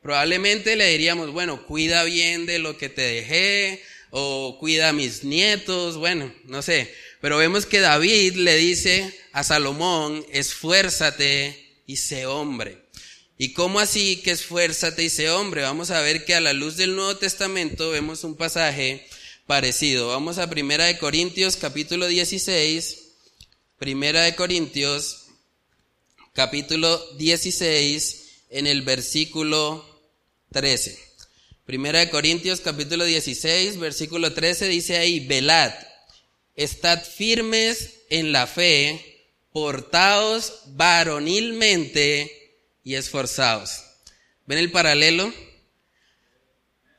Probablemente 0.02 0.74
le 0.74 0.90
diríamos, 0.90 1.30
bueno, 1.30 1.64
cuida 1.64 2.02
bien 2.02 2.44
de 2.44 2.58
lo 2.58 2.76
que 2.76 2.88
te 2.88 3.02
dejé 3.02 3.84
o 4.10 4.58
cuida 4.58 4.88
a 4.88 4.92
mis 4.92 5.22
nietos, 5.22 5.96
bueno, 5.96 6.34
no 6.46 6.62
sé. 6.62 6.92
Pero 7.20 7.38
vemos 7.38 7.66
que 7.66 7.78
David 7.78 8.34
le 8.34 8.56
dice 8.56 9.16
a 9.30 9.44
Salomón, 9.44 10.26
esfuérzate 10.32 11.67
y 11.88 11.96
sé 11.96 12.26
hombre. 12.26 12.84
¿Y 13.38 13.54
cómo 13.54 13.80
así 13.80 14.16
que 14.18 14.32
esfuérzate 14.32 15.02
y 15.04 15.10
sé 15.10 15.30
hombre? 15.30 15.62
Vamos 15.62 15.90
a 15.90 16.00
ver 16.02 16.24
que 16.24 16.34
a 16.34 16.40
la 16.40 16.52
luz 16.52 16.76
del 16.76 16.94
Nuevo 16.94 17.16
Testamento 17.16 17.90
vemos 17.90 18.24
un 18.24 18.36
pasaje 18.36 19.08
parecido. 19.46 20.08
Vamos 20.08 20.36
a 20.36 20.50
Primera 20.50 20.84
de 20.84 20.98
Corintios 20.98 21.56
capítulo 21.56 22.06
16. 22.06 22.98
Primera 23.78 24.22
de 24.22 24.34
Corintios 24.34 25.28
capítulo 26.34 27.00
16 27.14 28.42
en 28.50 28.66
el 28.66 28.82
versículo 28.82 29.82
13. 30.52 30.98
Primera 31.64 32.00
de 32.00 32.10
Corintios 32.10 32.60
capítulo 32.60 33.06
16 33.06 33.78
versículo 33.78 34.34
13 34.34 34.68
dice 34.68 34.98
ahí, 34.98 35.26
velad, 35.26 35.72
estad 36.54 37.02
firmes 37.02 37.94
en 38.10 38.32
la 38.32 38.46
fe, 38.46 39.07
portaos 39.60 40.52
varonilmente 40.66 42.54
y 42.84 42.94
esforzados. 42.94 43.82
¿Ven 44.46 44.58
el 44.58 44.70
paralelo? 44.70 45.34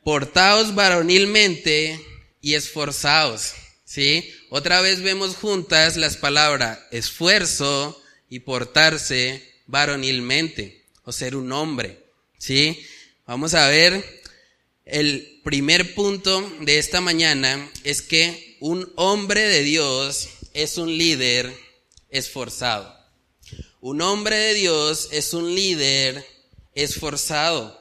Portaos 0.03 0.75
varonilmente 0.75 2.05
y 2.41 2.55
esforzados. 2.55 3.53
¿Sí? 3.85 4.29
Otra 4.49 4.81
vez 4.81 5.01
vemos 5.01 5.37
juntas 5.37 5.95
las 5.95 6.17
palabras 6.17 6.79
esfuerzo 6.91 8.03
y 8.29 8.39
portarse 8.39 9.41
varonilmente 9.65 10.83
o 11.05 11.13
ser 11.13 11.37
un 11.37 11.53
hombre. 11.53 12.03
¿Sí? 12.39 12.85
Vamos 13.25 13.53
a 13.53 13.69
ver 13.69 14.21
el 14.83 15.39
primer 15.45 15.95
punto 15.95 16.41
de 16.59 16.77
esta 16.77 16.99
mañana 16.99 17.71
es 17.85 18.01
que 18.01 18.57
un 18.59 18.91
hombre 18.97 19.43
de 19.47 19.63
Dios 19.63 20.27
es 20.53 20.77
un 20.77 20.97
líder 20.97 21.68
esforzado. 22.09 22.95
Un 23.81 24.01
hombre 24.01 24.35
de 24.35 24.53
Dios 24.55 25.09
es 25.11 25.33
un 25.33 25.53
líder 25.55 26.25
esforzado. 26.75 27.79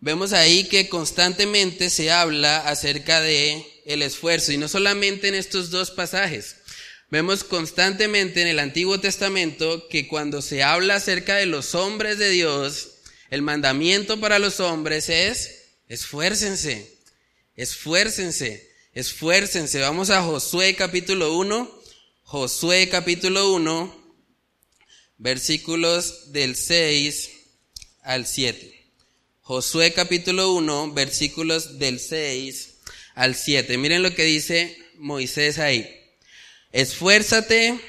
Vemos 0.00 0.32
ahí 0.32 0.64
que 0.64 0.88
constantemente 0.88 1.90
se 1.90 2.10
habla 2.10 2.58
acerca 2.58 3.20
de 3.20 3.66
el 3.84 4.02
esfuerzo 4.02 4.52
y 4.52 4.56
no 4.56 4.68
solamente 4.68 5.28
en 5.28 5.34
estos 5.34 5.70
dos 5.70 5.90
pasajes. 5.90 6.56
Vemos 7.10 7.42
constantemente 7.42 8.40
en 8.40 8.46
el 8.46 8.60
Antiguo 8.60 9.00
Testamento 9.00 9.88
que 9.88 10.06
cuando 10.06 10.42
se 10.42 10.62
habla 10.62 10.94
acerca 10.94 11.36
de 11.36 11.46
los 11.46 11.74
hombres 11.74 12.18
de 12.18 12.30
Dios, 12.30 12.90
el 13.30 13.42
mandamiento 13.42 14.20
para 14.20 14.38
los 14.38 14.60
hombres 14.60 15.08
es 15.08 15.72
esfuércense, 15.88 16.98
esfuércense, 17.56 18.70
esfuércense. 18.94 19.80
Vamos 19.80 20.10
a 20.10 20.22
Josué 20.22 20.76
capítulo 20.76 21.36
1, 21.36 21.79
Josué 22.32 22.88
capítulo 22.88 23.54
1, 23.54 24.14
versículos 25.18 26.30
del 26.30 26.54
6 26.54 27.28
al 28.02 28.24
7. 28.24 28.72
Josué 29.40 29.92
capítulo 29.92 30.52
1, 30.52 30.92
versículos 30.92 31.80
del 31.80 31.98
6 31.98 32.74
al 33.16 33.34
7. 33.34 33.76
Miren 33.78 34.04
lo 34.04 34.14
que 34.14 34.22
dice 34.22 34.78
Moisés 34.94 35.58
ahí. 35.58 35.90
Esfuérzate, 36.70 37.80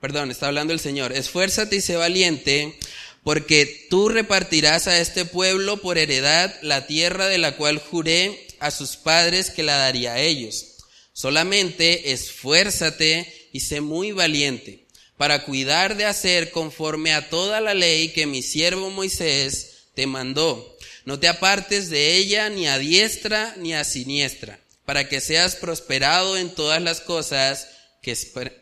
perdón, 0.00 0.32
está 0.32 0.48
hablando 0.48 0.72
el 0.72 0.80
Señor, 0.80 1.12
esfuérzate 1.12 1.76
y 1.76 1.80
sé 1.80 1.94
valiente, 1.94 2.76
porque 3.22 3.86
tú 3.88 4.08
repartirás 4.08 4.88
a 4.88 4.98
este 4.98 5.26
pueblo 5.26 5.80
por 5.80 5.96
heredad 5.96 6.52
la 6.60 6.88
tierra 6.88 7.28
de 7.28 7.38
la 7.38 7.56
cual 7.56 7.78
juré 7.78 8.48
a 8.58 8.72
sus 8.72 8.96
padres 8.96 9.50
que 9.50 9.62
la 9.62 9.76
daría 9.76 10.14
a 10.14 10.20
ellos. 10.20 10.72
Solamente 11.12 12.10
esfuérzate 12.12 13.45
y 13.56 13.60
sé 13.60 13.80
muy 13.80 14.12
valiente 14.12 14.84
para 15.16 15.44
cuidar 15.44 15.96
de 15.96 16.04
hacer 16.04 16.50
conforme 16.50 17.14
a 17.14 17.30
toda 17.30 17.62
la 17.62 17.72
ley 17.72 18.10
que 18.10 18.26
mi 18.26 18.42
siervo 18.42 18.90
Moisés 18.90 19.86
te 19.94 20.06
mandó. 20.06 20.76
No 21.06 21.18
te 21.18 21.26
apartes 21.26 21.88
de 21.88 22.18
ella 22.18 22.50
ni 22.50 22.66
a 22.66 22.76
diestra 22.78 23.54
ni 23.56 23.72
a 23.72 23.84
siniestra, 23.84 24.60
para 24.84 25.08
que 25.08 25.22
seas 25.22 25.56
prosperado 25.56 26.36
en 26.36 26.50
todas 26.50 26.82
las 26.82 27.00
cosas 27.00 27.68
que, 28.02 28.14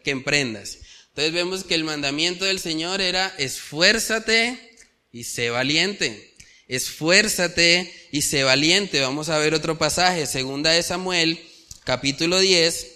emprendas. 0.05 0.79
Entonces 1.09 1.33
vemos 1.33 1.65
que 1.65 1.75
el 1.75 1.83
mandamiento 1.83 2.45
del 2.45 2.61
Señor 2.61 3.01
era 3.01 3.35
esfuérzate 3.37 4.77
y 5.11 5.25
sé 5.25 5.51
valiente. 5.51 6.37
Esfuérzate 6.69 7.93
y 8.13 8.23
sé 8.23 8.45
valiente. 8.45 9.01
Vamos 9.01 9.29
a 9.29 9.39
ver 9.39 9.55
otro 9.55 9.77
pasaje, 9.77 10.27
segunda 10.27 10.71
de 10.71 10.85
Samuel, 10.85 11.45
capítulo 11.83 12.39
10, 12.39 12.94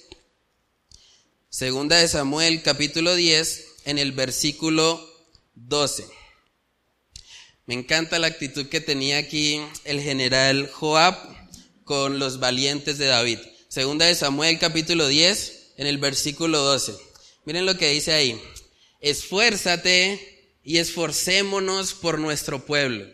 Segunda 1.59 1.97
de 1.97 2.07
Samuel 2.07 2.63
capítulo 2.63 3.17
10 3.17 3.79
en 3.87 3.99
el 3.99 4.13
versículo 4.13 5.05
12. 5.57 6.07
Me 7.67 7.75
encanta 7.75 8.21
la 8.21 8.29
actitud 8.29 8.69
que 8.69 8.81
tenía 8.81 9.19
aquí 9.19 9.61
el 9.83 10.01
general 10.01 10.71
Joab 10.73 11.17
con 11.83 12.21
los 12.21 12.39
valientes 12.39 12.97
de 12.99 13.07
David. 13.07 13.41
Segunda 13.67 14.07
de 14.07 14.15
Samuel 14.15 14.61
capítulo 14.61 15.09
10 15.09 15.73
en 15.79 15.89
el 15.89 15.99
versículo 15.99 16.61
12. 16.61 16.95
Miren 17.45 17.67
lo 17.67 17.77
que 17.77 17.91
dice 17.91 18.13
ahí. 18.13 18.41
Esfuérzate 19.01 20.53
y 20.63 20.79
esforcémonos 20.79 21.93
por 21.93 22.21
nuestro 22.21 22.67
pueblo 22.67 23.05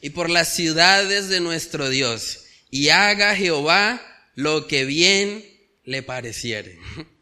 y 0.00 0.10
por 0.10 0.30
las 0.30 0.54
ciudades 0.54 1.28
de 1.30 1.40
nuestro 1.40 1.90
Dios 1.90 2.44
y 2.70 2.90
haga 2.90 3.34
Jehová 3.34 4.00
lo 4.36 4.68
que 4.68 4.84
bien 4.84 5.44
le 5.82 6.04
pareciere. 6.04 6.78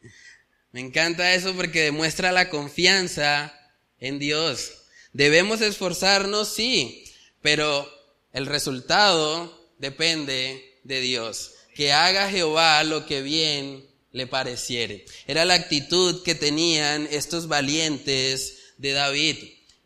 Me 0.76 0.82
encanta 0.82 1.32
eso 1.32 1.54
porque 1.54 1.84
demuestra 1.84 2.32
la 2.32 2.50
confianza 2.50 3.58
en 3.98 4.18
Dios. 4.18 4.72
Debemos 5.14 5.62
esforzarnos, 5.62 6.52
sí, 6.52 7.10
pero 7.40 7.90
el 8.34 8.44
resultado 8.44 9.72
depende 9.78 10.78
de 10.84 11.00
Dios. 11.00 11.52
Que 11.74 11.94
haga 11.94 12.28
Jehová 12.28 12.84
lo 12.84 13.06
que 13.06 13.22
bien 13.22 13.86
le 14.12 14.26
pareciere. 14.26 15.06
Era 15.26 15.46
la 15.46 15.54
actitud 15.54 16.22
que 16.22 16.34
tenían 16.34 17.08
estos 17.10 17.48
valientes 17.48 18.74
de 18.76 18.92
David. 18.92 19.36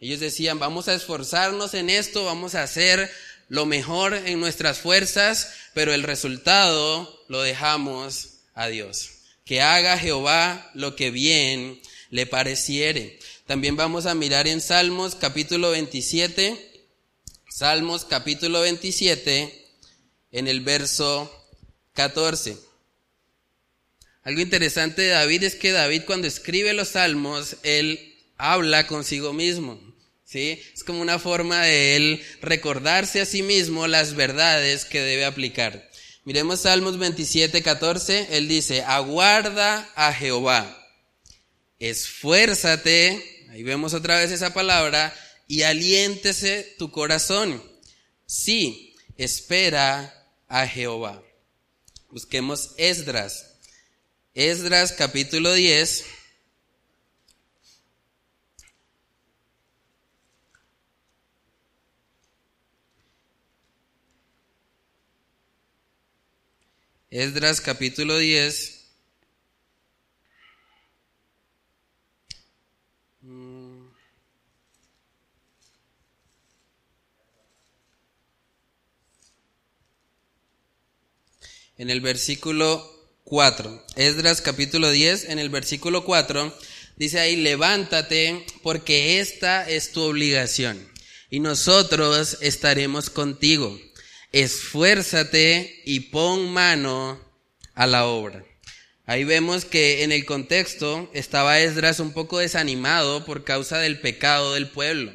Ellos 0.00 0.18
decían, 0.18 0.58
vamos 0.58 0.88
a 0.88 0.94
esforzarnos 0.94 1.74
en 1.74 1.88
esto, 1.88 2.24
vamos 2.24 2.56
a 2.56 2.64
hacer 2.64 3.08
lo 3.46 3.64
mejor 3.64 4.12
en 4.12 4.40
nuestras 4.40 4.80
fuerzas, 4.80 5.54
pero 5.72 5.94
el 5.94 6.02
resultado 6.02 7.24
lo 7.28 7.42
dejamos 7.42 8.40
a 8.54 8.66
Dios 8.66 9.19
que 9.50 9.60
haga 9.60 9.98
Jehová 9.98 10.70
lo 10.74 10.94
que 10.94 11.10
bien 11.10 11.80
le 12.10 12.24
pareciere. 12.24 13.18
También 13.46 13.74
vamos 13.74 14.06
a 14.06 14.14
mirar 14.14 14.46
en 14.46 14.60
Salmos 14.60 15.16
capítulo 15.16 15.72
27, 15.72 16.84
Salmos 17.48 18.04
capítulo 18.04 18.60
27, 18.60 19.66
en 20.30 20.46
el 20.46 20.60
verso 20.60 21.48
14. 21.94 22.58
Algo 24.22 24.40
interesante 24.40 25.02
de 25.02 25.08
David 25.08 25.42
es 25.42 25.56
que 25.56 25.72
David 25.72 26.02
cuando 26.06 26.28
escribe 26.28 26.72
los 26.72 26.90
salmos, 26.90 27.56
él 27.64 28.20
habla 28.36 28.86
consigo 28.86 29.32
mismo. 29.32 29.80
¿sí? 30.24 30.62
Es 30.72 30.84
como 30.84 31.00
una 31.00 31.18
forma 31.18 31.64
de 31.64 31.96
él 31.96 32.24
recordarse 32.40 33.20
a 33.20 33.26
sí 33.26 33.42
mismo 33.42 33.88
las 33.88 34.14
verdades 34.14 34.84
que 34.84 35.00
debe 35.00 35.24
aplicar. 35.24 35.89
Miremos 36.24 36.60
Salmos 36.60 36.98
27, 36.98 37.62
14. 37.62 38.36
Él 38.36 38.48
dice, 38.48 38.82
aguarda 38.82 39.90
a 39.94 40.12
Jehová, 40.12 40.76
esfuérzate, 41.78 43.46
ahí 43.50 43.62
vemos 43.62 43.94
otra 43.94 44.18
vez 44.18 44.30
esa 44.30 44.52
palabra, 44.52 45.14
y 45.48 45.62
aliéntese 45.62 46.74
tu 46.78 46.90
corazón. 46.90 47.62
Sí, 48.26 48.94
espera 49.16 50.14
a 50.46 50.66
Jehová. 50.66 51.22
Busquemos 52.10 52.72
Esdras. 52.76 53.56
Esdras 54.34 54.92
capítulo 54.92 55.54
10. 55.54 56.04
Esdras 67.10 67.60
capítulo 67.60 68.18
10. 68.18 68.76
En 81.78 81.90
el 81.90 82.00
versículo 82.00 82.88
4. 83.24 83.86
Esdras 83.96 84.40
capítulo 84.40 84.88
10, 84.92 85.30
en 85.30 85.40
el 85.40 85.48
versículo 85.48 86.04
4, 86.04 86.56
dice 86.94 87.18
ahí, 87.18 87.34
levántate 87.34 88.46
porque 88.62 89.18
esta 89.18 89.68
es 89.68 89.90
tu 89.90 90.02
obligación 90.02 90.88
y 91.28 91.40
nosotros 91.40 92.38
estaremos 92.40 93.10
contigo. 93.10 93.76
Esfuérzate 94.32 95.82
y 95.84 96.00
pon 96.00 96.52
mano 96.52 97.20
a 97.74 97.86
la 97.86 98.06
obra. 98.06 98.44
Ahí 99.06 99.24
vemos 99.24 99.64
que 99.64 100.04
en 100.04 100.12
el 100.12 100.24
contexto 100.24 101.10
estaba 101.12 101.58
Esdras 101.58 101.98
un 101.98 102.12
poco 102.12 102.38
desanimado 102.38 103.24
por 103.24 103.42
causa 103.42 103.78
del 103.78 104.00
pecado 104.00 104.54
del 104.54 104.68
pueblo. 104.68 105.12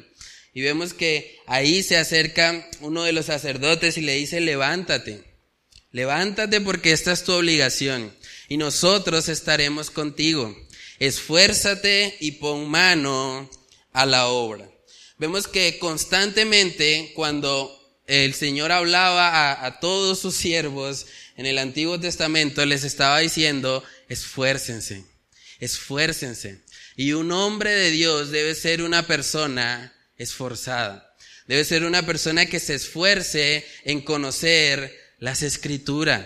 Y 0.52 0.60
vemos 0.60 0.92
que 0.92 1.38
ahí 1.46 1.82
se 1.82 1.96
acerca 1.96 2.68
uno 2.80 3.04
de 3.04 3.12
los 3.12 3.26
sacerdotes 3.26 3.96
y 3.96 4.02
le 4.02 4.16
dice, 4.16 4.40
levántate. 4.40 5.24
Levántate 5.92 6.60
porque 6.60 6.92
esta 6.92 7.12
es 7.12 7.24
tu 7.24 7.32
obligación 7.32 8.14
y 8.48 8.58
nosotros 8.58 9.28
estaremos 9.28 9.90
contigo. 9.90 10.54
Esfuérzate 10.98 12.16
y 12.20 12.32
pon 12.32 12.68
mano 12.68 13.50
a 13.92 14.04
la 14.04 14.26
obra. 14.26 14.68
Vemos 15.18 15.48
que 15.48 15.78
constantemente 15.78 17.12
cuando 17.14 17.85
el 18.06 18.34
Señor 18.34 18.72
hablaba 18.72 19.64
a, 19.64 19.80
todos 19.80 20.20
sus 20.20 20.34
siervos 20.34 21.06
en 21.36 21.46
el 21.46 21.58
Antiguo 21.58 21.98
Testamento, 21.98 22.64
les 22.64 22.84
estaba 22.84 23.18
diciendo, 23.18 23.82
esfuércense, 24.08 25.04
esfuércense. 25.58 26.60
Y 26.96 27.12
un 27.12 27.32
hombre 27.32 27.70
de 27.70 27.90
Dios 27.90 28.30
debe 28.30 28.54
ser 28.54 28.82
una 28.82 29.06
persona 29.06 29.92
esforzada. 30.16 31.14
Debe 31.46 31.64
ser 31.64 31.84
una 31.84 32.06
persona 32.06 32.46
que 32.46 32.60
se 32.60 32.74
esfuerce 32.74 33.66
en 33.84 34.00
conocer 34.00 34.96
las 35.18 35.42
escrituras, 35.42 36.24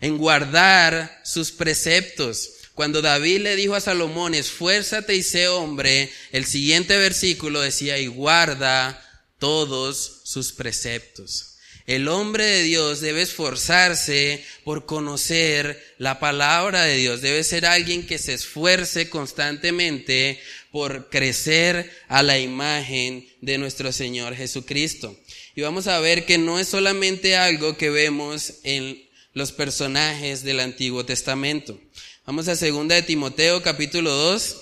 en 0.00 0.18
guardar 0.18 1.20
sus 1.24 1.52
preceptos. 1.52 2.50
Cuando 2.74 3.02
David 3.02 3.40
le 3.40 3.56
dijo 3.56 3.76
a 3.76 3.80
Salomón, 3.80 4.34
esfuérzate 4.34 5.14
y 5.14 5.22
sé 5.22 5.48
hombre, 5.48 6.12
el 6.32 6.44
siguiente 6.44 6.96
versículo 6.96 7.60
decía, 7.60 7.98
y 7.98 8.08
guarda 8.08 9.00
todos 9.38 10.13
sus 10.24 10.52
preceptos. 10.52 11.50
El 11.86 12.08
hombre 12.08 12.44
de 12.46 12.62
Dios 12.62 13.00
debe 13.00 13.20
esforzarse 13.20 14.42
por 14.64 14.86
conocer 14.86 15.94
la 15.98 16.18
palabra 16.18 16.82
de 16.82 16.96
Dios. 16.96 17.20
Debe 17.20 17.44
ser 17.44 17.66
alguien 17.66 18.06
que 18.06 18.18
se 18.18 18.32
esfuerce 18.32 19.10
constantemente 19.10 20.40
por 20.72 21.10
crecer 21.10 21.92
a 22.08 22.22
la 22.22 22.38
imagen 22.38 23.28
de 23.42 23.58
nuestro 23.58 23.92
Señor 23.92 24.34
Jesucristo. 24.34 25.14
Y 25.54 25.60
vamos 25.60 25.86
a 25.86 26.00
ver 26.00 26.24
que 26.24 26.38
no 26.38 26.58
es 26.58 26.68
solamente 26.68 27.36
algo 27.36 27.76
que 27.76 27.90
vemos 27.90 28.54
en 28.62 29.06
los 29.34 29.52
personajes 29.52 30.42
del 30.42 30.60
Antiguo 30.60 31.04
Testamento. 31.04 31.78
Vamos 32.24 32.48
a 32.48 32.56
segunda 32.56 32.94
de 32.94 33.02
Timoteo 33.02 33.62
capítulo 33.62 34.10
2. 34.10 34.56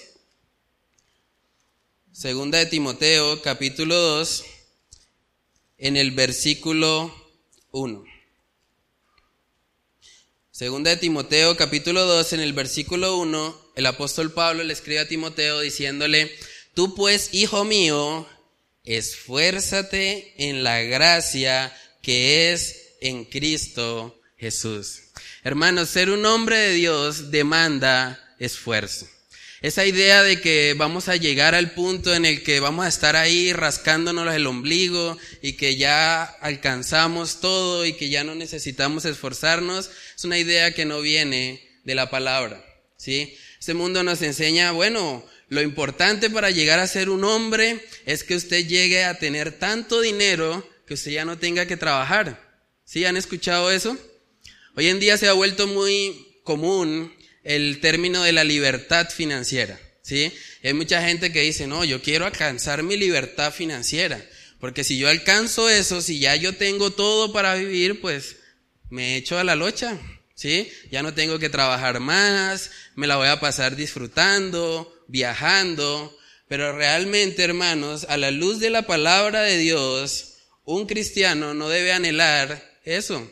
Segunda 2.11 2.59
de 2.59 2.66
Timoteo 2.66 3.40
capítulo 3.42 3.94
2 3.94 4.44
en 5.83 5.97
el 5.97 6.12
versículo 6.12 7.12
1. 7.73 8.05
Segunda 10.53 10.90
de 10.90 10.97
Timoteo 10.97 11.57
capítulo 11.57 12.05
2 12.05 12.35
en 12.35 12.40
el 12.40 12.53
versículo 12.53 13.16
1, 13.18 13.73
el 13.75 13.87
apóstol 13.87 14.31
Pablo 14.31 14.62
le 14.62 14.73
escribe 14.73 15.01
a 15.01 15.09
Timoteo 15.09 15.59
diciéndole, 15.61 16.31
tú 16.75 16.95
pues, 16.95 17.31
hijo 17.33 17.64
mío, 17.64 18.29
esfuérzate 18.85 20.35
en 20.49 20.62
la 20.62 20.83
gracia 20.83 21.77
que 22.01 22.53
es 22.53 22.95
en 23.01 23.25
Cristo 23.25 24.21
Jesús. 24.37 25.01
Hermanos, 25.42 25.88
ser 25.88 26.11
un 26.11 26.25
hombre 26.27 26.59
de 26.59 26.75
Dios 26.75 27.33
demanda 27.33 28.37
esfuerzo. 28.38 29.09
Esa 29.62 29.87
idea 29.87 30.25
de 30.25 30.40
que 30.40 30.75
vamos 30.77 31.09
a 31.09 31.14
llegar 31.14 31.55
al 31.55 31.70
punto 31.70 32.12
en 32.12 32.25
el 32.25 32.42
que 32.42 32.59
vamos 32.59 32.85
a 32.85 32.88
estar 32.88 33.14
ahí 33.14 33.53
rascándonos 33.53 34.35
el 34.35 34.48
ombligo 34.48 35.16
y 35.40 35.53
que 35.53 35.77
ya 35.77 36.25
alcanzamos 36.25 37.40
todo 37.40 37.87
y 37.87 37.92
que 37.92 38.09
ya 38.09 38.25
no 38.25 38.35
necesitamos 38.35 39.05
esforzarnos, 39.05 39.90
es 40.16 40.25
una 40.25 40.37
idea 40.37 40.75
que 40.75 40.85
no 40.85 41.01
viene 41.01 41.64
de 41.85 41.94
la 41.94 42.11
palabra, 42.11 42.64
¿sí? 42.96 43.37
Este 43.61 43.75
mundo 43.75 44.03
nos 44.03 44.20
enseña, 44.22 44.72
bueno, 44.72 45.25
lo 45.48 45.62
importante 45.62 46.29
para 46.29 46.51
llegar 46.51 46.81
a 46.81 46.88
ser 46.88 47.09
un 47.09 47.22
hombre 47.22 47.87
es 48.05 48.25
que 48.25 48.35
usted 48.35 48.66
llegue 48.66 49.05
a 49.05 49.20
tener 49.20 49.53
tanto 49.53 50.01
dinero 50.01 50.68
que 50.88 50.94
usted 50.94 51.12
ya 51.12 51.25
no 51.25 51.38
tenga 51.38 51.66
que 51.66 51.77
trabajar. 51.77 52.51
¿Sí? 52.85 53.05
¿Han 53.05 53.16
escuchado 53.16 53.70
eso? 53.70 53.96
Hoy 54.75 54.88
en 54.88 54.98
día 54.98 55.16
se 55.18 55.29
ha 55.29 55.35
vuelto 55.35 55.68
muy 55.68 56.40
común 56.42 57.14
el 57.44 57.81
término 57.81 58.22
de 58.22 58.33
la 58.33 58.44
libertad 58.44 59.09
financiera. 59.11 59.78
¿Sí? 60.02 60.33
Hay 60.64 60.74
mucha 60.74 61.00
gente 61.07 61.33
que 61.33 61.42
dice, 61.42 61.66
no, 61.66 61.85
yo 61.85 62.02
quiero 62.02 62.26
alcanzar 62.26 62.83
mi 62.83 62.96
libertad 62.96 63.52
financiera. 63.52 64.24
Porque 64.59 64.85
si 64.85 64.98
yo 64.98 65.09
alcanzo 65.09 65.68
eso, 65.68 66.00
si 66.00 66.18
ya 66.18 66.37
yo 66.37 66.57
tengo 66.57 66.90
todo 66.90 67.33
para 67.33 67.55
vivir, 67.55 68.00
pues 68.00 68.37
me 68.90 69.16
echo 69.16 69.38
a 69.38 69.44
la 69.44 69.57
locha. 69.57 69.98
¿Sí? 70.35 70.70
Ya 70.90 71.02
no 71.02 71.14
tengo 71.14 71.38
que 71.38 71.50
trabajar 71.50 72.00
más, 72.00 72.70
me 72.96 73.07
la 73.07 73.16
voy 73.16 73.28
a 73.28 73.38
pasar 73.38 73.76
disfrutando, 73.76 74.92
viajando, 75.07 76.16
pero 76.48 76.76
realmente, 76.76 77.44
hermanos, 77.44 78.07
a 78.09 78.16
la 78.16 78.31
luz 78.31 78.59
de 78.61 78.70
la 78.70 78.83
palabra 78.83 79.42
de 79.42 79.57
Dios, 79.59 80.35
un 80.64 80.87
cristiano 80.87 81.55
no 81.55 81.68
debe 81.68 81.92
anhelar 81.92 82.78
eso. 82.85 83.31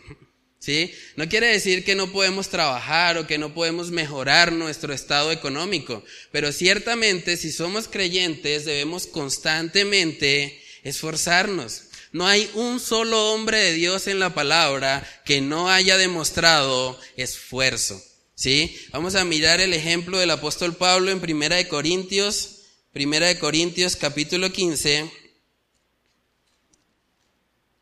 ¿Sí? 0.60 0.92
No 1.16 1.26
quiere 1.26 1.46
decir 1.46 1.84
que 1.84 1.94
no 1.94 2.12
podemos 2.12 2.50
trabajar 2.50 3.16
o 3.16 3.26
que 3.26 3.38
no 3.38 3.54
podemos 3.54 3.90
mejorar 3.90 4.52
nuestro 4.52 4.92
estado 4.92 5.32
económico, 5.32 6.04
pero 6.32 6.52
ciertamente 6.52 7.38
si 7.38 7.50
somos 7.50 7.88
creyentes 7.88 8.66
debemos 8.66 9.06
constantemente 9.06 10.62
esforzarnos. 10.82 11.84
No 12.12 12.26
hay 12.26 12.50
un 12.54 12.78
solo 12.78 13.32
hombre 13.32 13.58
de 13.58 13.72
Dios 13.72 14.06
en 14.06 14.18
la 14.18 14.34
palabra 14.34 15.08
que 15.24 15.40
no 15.40 15.70
haya 15.70 15.96
demostrado 15.96 16.98
esfuerzo. 17.16 18.02
¿Sí? 18.34 18.76
Vamos 18.92 19.14
a 19.14 19.24
mirar 19.24 19.60
el 19.60 19.74
ejemplo 19.74 20.18
del 20.18 20.30
apóstol 20.30 20.74
Pablo 20.74 21.10
en 21.10 21.20
Primera 21.20 21.56
de 21.56 21.68
Corintios, 21.68 22.62
Primera 22.92 23.28
de 23.28 23.38
Corintios 23.38 23.96
capítulo 23.96 24.50
15. 24.50 25.10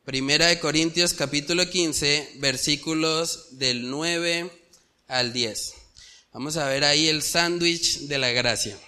Primera 0.09 0.47
de 0.47 0.59
Corintios 0.59 1.13
capítulo 1.13 1.69
15, 1.69 2.37
versículos 2.37 3.59
del 3.59 3.91
9 3.91 4.51
al 5.07 5.35
10. 5.35 5.75
Vamos 6.33 6.57
a 6.57 6.67
ver 6.67 6.83
ahí 6.85 7.09
el 7.09 7.23
sándwich 7.23 7.99
de 8.07 8.17
la 8.17 8.31
gracia. 8.31 8.79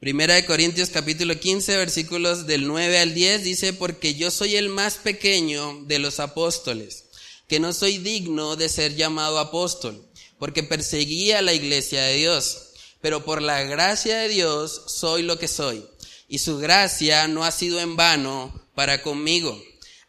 Primera 0.00 0.34
de 0.34 0.44
Corintios 0.44 0.90
capítulo 0.90 1.38
15, 1.38 1.76
versículos 1.76 2.48
del 2.48 2.66
9 2.66 2.98
al 2.98 3.14
10 3.14 3.44
dice, 3.44 3.72
porque 3.74 4.16
yo 4.16 4.32
soy 4.32 4.56
el 4.56 4.70
más 4.70 4.94
pequeño 4.96 5.84
de 5.84 6.00
los 6.00 6.18
apóstoles, 6.18 7.04
que 7.46 7.60
no 7.60 7.72
soy 7.72 7.98
digno 7.98 8.56
de 8.56 8.68
ser 8.68 8.96
llamado 8.96 9.38
apóstol 9.38 10.04
porque 10.40 10.64
perseguía 10.64 11.42
la 11.42 11.52
iglesia 11.52 12.02
de 12.02 12.16
Dios. 12.16 12.70
pero 13.00 13.24
por 13.24 13.40
la 13.40 13.62
gracia 13.62 14.16
de 14.16 14.28
Dios 14.28 14.82
soy 14.88 15.22
lo 15.22 15.38
que 15.38 15.46
soy. 15.46 15.86
Y 16.26 16.38
su 16.38 16.58
gracia 16.58 17.28
no 17.28 17.44
ha 17.44 17.52
sido 17.52 17.78
en 17.78 17.94
vano 17.94 18.52
para 18.74 19.00
conmigo. 19.00 19.62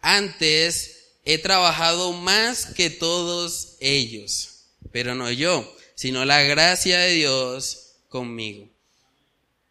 Antes 0.04 1.14
he 1.24 1.38
trabajado 1.38 2.12
más 2.12 2.66
que 2.66 2.90
todos 2.90 3.78
ellos, 3.80 4.66
pero 4.92 5.16
no 5.16 5.32
yo, 5.32 5.76
sino 5.96 6.26
la 6.26 6.44
gracia 6.44 7.00
de 7.00 7.14
Dios 7.14 7.94
conmigo. 8.10 8.70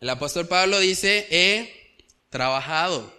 El 0.01 0.09
apóstol 0.09 0.49
Pablo 0.49 0.81
dice, 0.81 1.27
he 1.31 2.01
trabajado. 2.31 3.15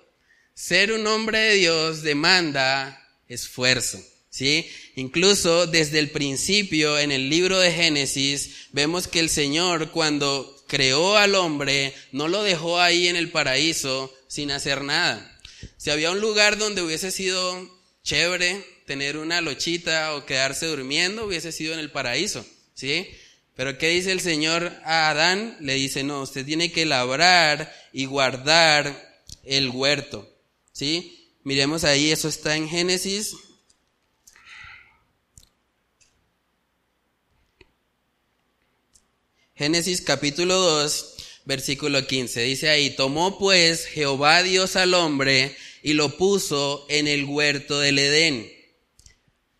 Ser 0.55 0.91
un 0.91 1.05
hombre 1.05 1.37
de 1.37 1.53
Dios 1.53 2.01
demanda 2.01 2.99
esfuerzo. 3.27 4.03
¿Sí? 4.31 4.67
Incluso 4.95 5.67
desde 5.67 5.99
el 5.99 6.09
principio 6.09 6.97
en 6.97 7.11
el 7.11 7.29
libro 7.29 7.59
de 7.59 7.71
Génesis 7.71 8.69
vemos 8.71 9.07
que 9.07 9.19
el 9.19 9.29
Señor 9.29 9.91
cuando 9.91 10.65
creó 10.67 11.17
al 11.17 11.35
hombre 11.35 11.93
no 12.11 12.27
lo 12.27 12.41
dejó 12.41 12.79
ahí 12.79 13.07
en 13.07 13.15
el 13.15 13.29
paraíso 13.29 14.11
sin 14.27 14.49
hacer 14.49 14.81
nada. 14.81 15.32
Si 15.83 15.89
había 15.89 16.11
un 16.11 16.21
lugar 16.21 16.57
donde 16.57 16.81
hubiese 16.81 17.11
sido 17.11 17.69
chévere 18.03 18.65
tener 18.85 19.17
una 19.17 19.41
lochita 19.41 20.15
o 20.15 20.25
quedarse 20.25 20.65
durmiendo, 20.65 21.25
hubiese 21.25 21.51
sido 21.51 21.73
en 21.73 21.79
el 21.79 21.91
paraíso, 21.91 22.45
¿sí? 22.73 23.09
Pero 23.57 23.77
¿qué 23.77 23.89
dice 23.89 24.13
el 24.13 24.21
Señor 24.21 24.71
a 24.85 25.09
Adán? 25.09 25.57
Le 25.59 25.73
dice, 25.73 26.05
no, 26.05 26.21
usted 26.21 26.45
tiene 26.45 26.71
que 26.71 26.85
labrar 26.85 27.75
y 27.91 28.05
guardar 28.05 29.21
el 29.43 29.71
huerto, 29.71 30.33
¿sí? 30.71 31.35
Miremos 31.43 31.83
ahí, 31.83 32.11
eso 32.11 32.29
está 32.29 32.55
en 32.55 32.69
Génesis 32.69 33.35
Génesis 39.53 39.99
capítulo 39.99 40.55
2, 40.61 41.15
versículo 41.43 42.07
15. 42.07 42.41
Dice 42.41 42.69
ahí, 42.69 42.91
tomó 42.91 43.37
pues 43.37 43.85
Jehová 43.85 44.43
Dios 44.43 44.77
al 44.77 44.93
hombre 44.93 45.57
y 45.83 45.93
lo 45.93 46.17
puso 46.17 46.87
en 46.89 47.07
el 47.07 47.25
huerto 47.25 47.79
del 47.79 47.99
Edén. 47.99 48.51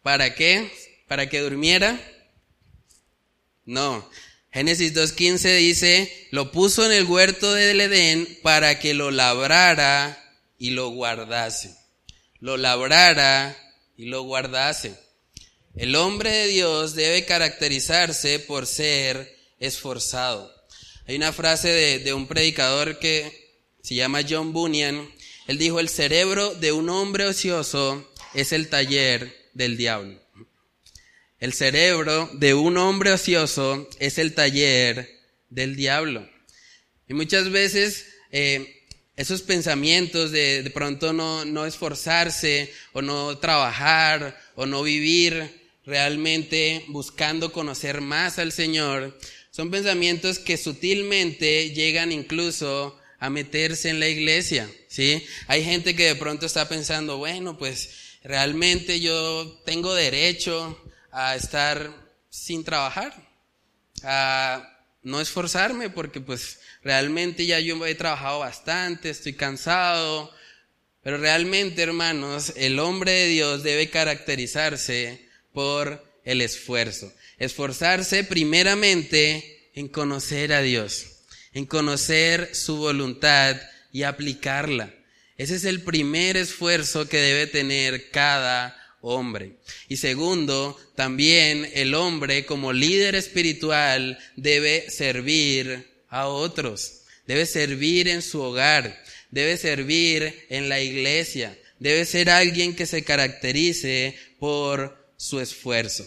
¿Para 0.02 0.34
qué? 0.34 0.72
¿Para 1.08 1.30
que 1.30 1.42
durmiera? 1.42 2.00
No. 3.66 4.10
Génesis 4.52 4.94
2.15 4.94 5.58
dice, 5.58 6.28
lo 6.32 6.52
puso 6.52 6.86
en 6.86 6.92
el 6.92 7.06
huerto 7.06 7.54
del 7.54 7.82
Edén 7.82 8.40
para 8.42 8.80
que 8.80 8.94
lo 8.94 9.12
labrara 9.12 10.20
y 10.58 10.72
lo 10.72 10.90
guardase. 10.90 11.76
Lo 12.40 12.58
labrara 12.58 13.58
y 13.98 14.06
lo 14.06 14.24
guardase. 14.24 14.96
El 15.76 15.96
hombre 15.96 16.32
de 16.32 16.48
Dios 16.48 16.94
debe 16.94 17.26
caracterizarse 17.26 18.40
por 18.40 18.68
ser 18.68 19.36
esforzado. 19.60 20.54
Hay 21.08 21.16
una 21.16 21.34
frase 21.34 22.00
de, 22.00 22.14
un 22.14 22.28
predicador 22.28 23.00
que 23.00 23.56
se 23.82 23.96
llama 23.96 24.22
John 24.28 24.54
Bunyan. 24.54 25.10
Él 25.48 25.58
dijo, 25.58 25.80
el 25.80 25.90
cerebro 25.90 26.54
de 26.56 26.72
un 26.72 26.90
hombre 26.90 27.26
ocioso 27.26 28.10
es 28.34 28.54
el 28.54 28.70
taller 28.70 29.50
del 29.54 29.78
diablo. 29.78 30.22
El 31.40 31.54
cerebro 31.54 32.30
de 32.34 32.54
un 32.54 32.78
hombre 32.78 33.12
ocioso 33.12 33.90
es 34.00 34.18
el 34.18 34.34
taller 34.34 35.10
del 35.50 35.76
diablo. 35.76 36.30
Y 37.08 37.14
muchas 37.14 37.50
veces 37.52 38.06
eh, 38.32 38.86
esos 39.18 39.42
pensamientos 39.42 40.32
de 40.32 40.64
de 40.64 40.70
pronto 40.70 41.12
no, 41.12 41.44
no 41.44 41.66
esforzarse 41.66 42.72
o 42.94 43.02
no 43.02 43.38
trabajar 43.38 44.40
o 44.56 44.66
no 44.66 44.84
vivir 44.84 45.62
realmente 45.86 46.86
buscando 46.88 47.52
conocer 47.52 48.00
más 48.02 48.40
al 48.40 48.52
Señor, 48.52 49.20
son 49.52 49.70
pensamientos 49.70 50.40
que 50.40 50.58
sutilmente 50.58 51.72
llegan 51.72 52.12
incluso 52.12 52.98
a 53.24 53.30
meterse 53.30 53.88
en 53.88 54.02
la 54.02 54.10
iglesia, 54.10 54.70
¿sí? 54.90 55.26
Hay 55.48 55.64
gente 55.64 55.96
que 55.96 56.08
de 56.08 56.16
pronto 56.16 56.46
está 56.46 56.68
pensando, 56.68 57.20
bueno, 57.20 57.58
pues 57.58 58.18
realmente 58.22 59.00
yo 59.00 59.62
tengo 59.66 59.96
derecho 59.96 60.78
a 61.10 61.34
estar 61.34 61.90
sin 62.30 62.66
trabajar, 62.66 63.16
a 64.04 64.70
no 65.04 65.22
esforzarme 65.22 65.90
porque 65.90 66.20
pues 66.20 66.60
realmente 66.84 67.46
ya 67.46 67.62
yo 67.62 67.86
he 67.86 67.96
trabajado 67.96 68.40
bastante, 68.40 69.10
estoy 69.10 69.32
cansado, 69.32 70.30
pero 71.02 71.16
realmente, 71.18 71.82
hermanos, 71.82 72.52
el 72.58 72.78
hombre 72.78 73.14
de 73.14 73.28
Dios 73.30 73.64
debe 73.64 73.90
caracterizarse 73.90 75.30
por 75.54 76.04
el 76.26 76.42
esfuerzo. 76.42 77.14
Esforzarse 77.38 78.26
primeramente 78.26 79.70
en 79.76 79.88
conocer 79.88 80.52
a 80.52 80.62
Dios, 80.62 81.13
en 81.54 81.66
conocer 81.66 82.56
su 82.56 82.78
voluntad 82.78 83.58
y 83.92 84.04
aplicarla. 84.04 84.94
Ese 85.38 85.56
es 85.56 85.66
el 85.66 85.82
primer 85.82 86.38
esfuerzo 86.38 87.08
que 87.08 87.18
debe 87.18 87.48
tener 87.48 88.12
cada 88.12 88.78
hombre. 89.02 89.58
Y 89.90 89.98
segundo, 89.98 90.80
también 90.96 91.70
el 91.74 91.94
hombre 91.94 92.46
como 92.46 92.74
líder 92.74 93.16
espiritual 93.16 94.18
debe 94.36 94.90
servir 94.90 95.92
a 96.10 96.28
otros, 96.28 97.02
debe 97.28 97.46
servir 97.46 98.08
en 98.08 98.22
su 98.22 98.42
hogar, 98.42 99.04
debe 99.32 99.58
servir 99.58 100.46
en 100.50 100.70
la 100.70 100.80
iglesia, 100.80 101.58
debe 101.80 102.06
ser 102.06 102.30
alguien 102.30 102.76
que 102.76 102.86
se 102.86 103.04
caracterice 103.04 104.18
por 104.40 104.98
su 105.18 105.40
esfuerzo. 105.40 106.06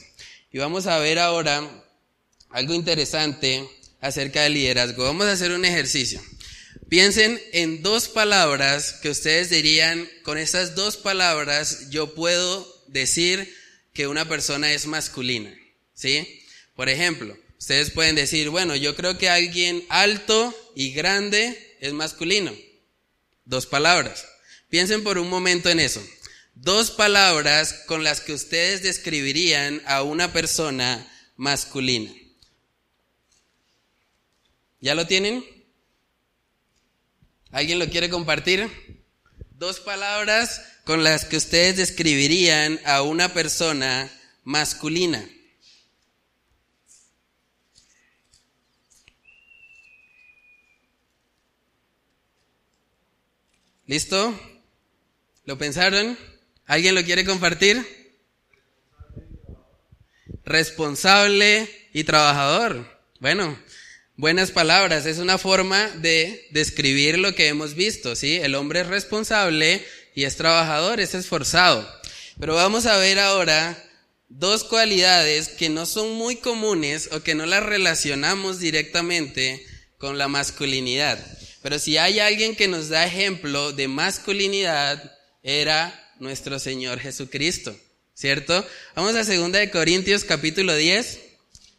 Y 0.52 0.58
vamos 0.58 0.86
a 0.86 0.98
ver 0.98 1.18
ahora 1.18 1.84
algo 2.50 2.72
interesante 2.72 3.68
acerca 4.00 4.42
del 4.42 4.54
liderazgo. 4.54 5.04
Vamos 5.04 5.26
a 5.26 5.32
hacer 5.32 5.52
un 5.52 5.64
ejercicio. 5.64 6.22
Piensen 6.88 7.40
en 7.52 7.82
dos 7.82 8.08
palabras 8.08 8.94
que 9.02 9.10
ustedes 9.10 9.50
dirían, 9.50 10.08
con 10.22 10.38
esas 10.38 10.74
dos 10.74 10.96
palabras 10.96 11.90
yo 11.90 12.14
puedo 12.14 12.84
decir 12.86 13.52
que 13.92 14.06
una 14.06 14.28
persona 14.28 14.72
es 14.72 14.86
masculina. 14.86 15.52
¿Sí? 15.94 16.42
Por 16.74 16.88
ejemplo, 16.88 17.36
ustedes 17.58 17.90
pueden 17.90 18.14
decir, 18.14 18.50
bueno, 18.50 18.76
yo 18.76 18.94
creo 18.94 19.18
que 19.18 19.30
alguien 19.30 19.84
alto 19.88 20.54
y 20.74 20.92
grande 20.92 21.76
es 21.80 21.92
masculino. 21.92 22.54
Dos 23.44 23.66
palabras. 23.66 24.26
Piensen 24.68 25.02
por 25.02 25.18
un 25.18 25.30
momento 25.30 25.70
en 25.70 25.80
eso 25.80 26.02
dos 26.56 26.90
palabras 26.90 27.84
con 27.86 28.02
las 28.02 28.20
que 28.20 28.32
ustedes 28.32 28.82
describirían 28.82 29.82
a 29.86 30.02
una 30.02 30.32
persona 30.32 31.06
masculina. 31.36 32.10
¿Ya 34.86 34.94
lo 34.94 35.08
tienen? 35.08 35.44
¿Alguien 37.50 37.80
lo 37.80 37.90
quiere 37.90 38.08
compartir? 38.08 38.70
Dos 39.50 39.80
palabras 39.80 40.64
con 40.84 41.02
las 41.02 41.24
que 41.24 41.36
ustedes 41.36 41.76
describirían 41.76 42.78
a 42.84 43.02
una 43.02 43.34
persona 43.34 44.08
masculina. 44.44 45.28
¿Listo? 53.86 54.40
¿Lo 55.46 55.58
pensaron? 55.58 56.16
¿Alguien 56.64 56.94
lo 56.94 57.02
quiere 57.02 57.24
compartir? 57.24 57.84
Responsable 60.44 61.88
y 61.92 62.04
trabajador. 62.04 62.86
Bueno, 63.18 63.58
buenas 64.16 64.50
palabras. 64.50 65.06
Es 65.06 65.18
una 65.18 65.38
forma 65.38 65.88
de 65.88 66.46
describir 66.50 67.18
lo 67.18 67.34
que 67.34 67.48
hemos 67.48 67.74
visto, 67.74 68.16
¿sí? 68.16 68.36
El 68.36 68.54
hombre 68.54 68.80
es 68.80 68.86
responsable 68.86 69.84
y 70.14 70.24
es 70.24 70.36
trabajador, 70.36 71.00
es 71.00 71.14
esforzado. 71.14 71.88
Pero 72.38 72.54
vamos 72.54 72.86
a 72.86 72.96
ver 72.96 73.18
ahora 73.18 73.82
dos 74.28 74.64
cualidades 74.64 75.48
que 75.48 75.68
no 75.68 75.86
son 75.86 76.12
muy 76.12 76.36
comunes 76.36 77.10
o 77.12 77.22
que 77.22 77.34
no 77.34 77.46
las 77.46 77.62
relacionamos 77.62 78.58
directamente 78.58 79.64
con 79.98 80.18
la 80.18 80.28
masculinidad. 80.28 81.18
Pero 81.62 81.78
si 81.78 81.96
hay 81.98 82.20
alguien 82.20 82.56
que 82.56 82.68
nos 82.68 82.88
da 82.88 83.06
ejemplo 83.06 83.72
de 83.72 83.88
masculinidad, 83.88 85.12
era 85.42 86.12
nuestro 86.18 86.58
Señor 86.58 87.00
Jesucristo, 87.00 87.76
¿cierto? 88.14 88.66
Vamos 88.94 89.14
a 89.14 89.24
segunda 89.24 89.58
de 89.58 89.70
Corintios 89.70 90.24
capítulo 90.24 90.74
10. 90.74 91.20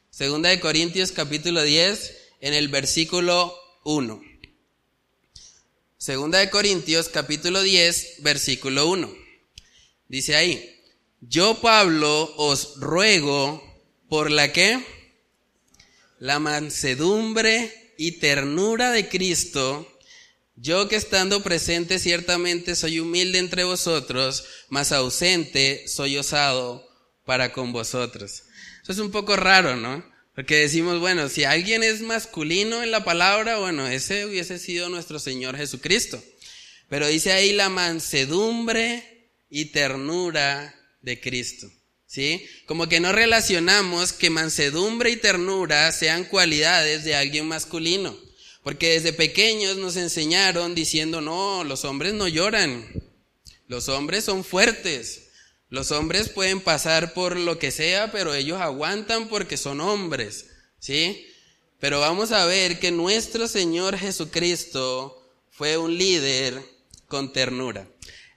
Segunda 0.09 0.49
de 0.49 0.59
Corintios 0.59 1.11
capítulo 1.11 1.61
10 1.61 2.26
en 2.47 2.53
el 2.53 2.69
versículo 2.69 3.53
1. 3.83 4.21
Segunda 5.97 6.39
de 6.39 6.49
Corintios 6.49 7.09
capítulo 7.09 7.61
10 7.61 8.19
versículo 8.19 8.87
1. 8.87 9.13
Dice 10.07 10.37
ahí, 10.37 10.81
yo 11.19 11.59
Pablo 11.59 12.33
os 12.37 12.79
ruego 12.79 13.61
por 14.07 14.31
la 14.31 14.53
que 14.53 14.81
la 16.19 16.39
mansedumbre 16.39 17.93
y 17.97 18.13
ternura 18.13 18.91
de 18.91 19.09
Cristo, 19.09 19.99
yo 20.55 20.87
que 20.87 20.95
estando 20.95 21.43
presente 21.43 21.99
ciertamente 21.99 22.77
soy 22.77 23.01
humilde 23.01 23.39
entre 23.39 23.65
vosotros, 23.65 24.45
mas 24.69 24.93
ausente 24.93 25.85
soy 25.89 26.17
osado 26.17 26.87
para 27.25 27.51
con 27.51 27.73
vosotros. 27.73 28.43
Eso 28.83 28.93
es 28.93 28.99
un 28.99 29.11
poco 29.11 29.35
raro, 29.35 29.75
¿no? 29.75 30.15
Porque 30.37 30.57
decimos, 30.57 30.99
bueno, 30.99 31.29
si 31.29 31.45
alguien 31.45 31.81
es 31.81 32.01
masculino 32.01 32.83
en 32.83 32.91
la 32.91 33.03
palabra, 33.03 33.57
bueno, 33.57 33.87
ese 33.87 34.23
hubiese 34.27 34.59
sido 34.59 34.87
nuestro 34.87 35.17
Señor 35.17 35.57
Jesucristo. 35.57 36.23
Pero 36.89 37.07
dice 37.07 37.31
ahí 37.31 37.53
la 37.53 37.69
mansedumbre 37.69 39.31
y 39.49 39.65
ternura 39.71 40.79
de 41.01 41.19
Cristo. 41.19 41.71
¿Sí? 42.05 42.45
Como 42.67 42.87
que 42.87 42.99
no 42.99 43.13
relacionamos 43.13 44.13
que 44.13 44.29
mansedumbre 44.29 45.09
y 45.09 45.15
ternura 45.15 45.91
sean 45.91 46.23
cualidades 46.23 47.03
de 47.03 47.15
alguien 47.15 47.47
masculino. 47.47 48.15
Porque 48.61 48.91
desde 48.91 49.13
pequeños 49.13 49.77
nos 49.77 49.95
enseñaron 49.95 50.75
diciendo, 50.75 51.19
no, 51.19 51.63
los 51.63 51.83
hombres 51.83 52.13
no 52.13 52.27
lloran. 52.27 52.87
Los 53.67 53.89
hombres 53.89 54.25
son 54.25 54.43
fuertes. 54.43 55.26
Los 55.69 55.91
hombres 55.91 56.29
pueden 56.29 56.61
pasar 56.61 57.13
por 57.13 57.35
lo 57.35 57.59
que 57.59 57.71
sea, 57.71 58.11
pero 58.11 58.33
ellos 58.33 58.61
aguantan 58.61 59.27
porque 59.27 59.57
son 59.57 59.81
hombres, 59.81 60.47
¿sí? 60.79 61.27
Pero 61.79 61.99
vamos 61.99 62.31
a 62.31 62.45
ver 62.45 62.79
que 62.79 62.91
nuestro 62.91 63.47
Señor 63.47 63.97
Jesucristo 63.97 65.29
fue 65.51 65.77
un 65.77 65.97
líder 65.97 66.63
con 67.07 67.33
ternura. 67.33 67.87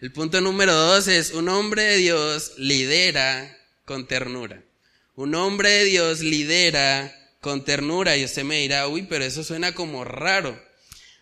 El 0.01 0.12
punto 0.12 0.40
número 0.40 0.75
dos 0.75 1.09
es, 1.09 1.33
un 1.33 1.49
hombre 1.49 1.83
de 1.83 1.97
Dios 1.99 2.53
lidera 2.57 3.57
con 3.85 4.07
ternura. 4.07 4.62
Un 5.14 5.35
hombre 5.35 5.71
de 5.71 5.85
Dios 5.85 6.21
lidera 6.21 7.14
con 7.40 7.64
ternura. 7.64 8.16
Y 8.16 8.25
usted 8.25 8.45
me 8.45 8.61
dirá, 8.61 8.88
uy, 8.88 9.03
pero 9.03 9.25
eso 9.25 9.45
suena 9.45 9.75
como 9.75 10.05
raro. 10.05 10.59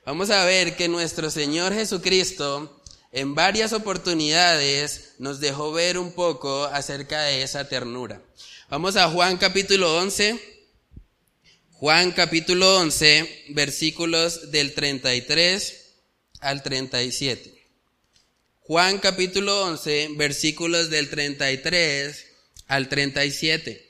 Vamos 0.07 0.31
a 0.31 0.45
ver 0.45 0.77
que 0.77 0.89
nuestro 0.89 1.31
Señor 1.31 1.75
Jesucristo 1.75 2.78
en 3.13 3.35
varias 3.35 3.73
oportunidades 3.73 5.15
nos 5.19 5.41
dejó 5.41 5.73
ver 5.73 5.99
un 5.99 6.13
poco 6.13 6.65
acerca 6.67 7.23
de 7.23 7.43
esa 7.43 7.69
ternura. 7.69 8.21
Vamos 8.69 8.97
a 8.97 9.09
Juan 9.09 9.37
capítulo 9.39 9.97
11. 9.99 10.57
Juan 11.73 12.11
capítulo 12.11 12.79
11, 12.79 13.45
versículos 13.51 14.51
del 14.51 14.75
33 14.75 15.95
al 16.41 16.63
37. 16.63 17.55
Juan 18.61 18.99
capítulo 18.99 19.65
11, 19.65 20.11
versículos 20.17 20.91
del 20.91 21.09
33 21.09 22.27
al 22.67 22.89
37. 22.89 23.89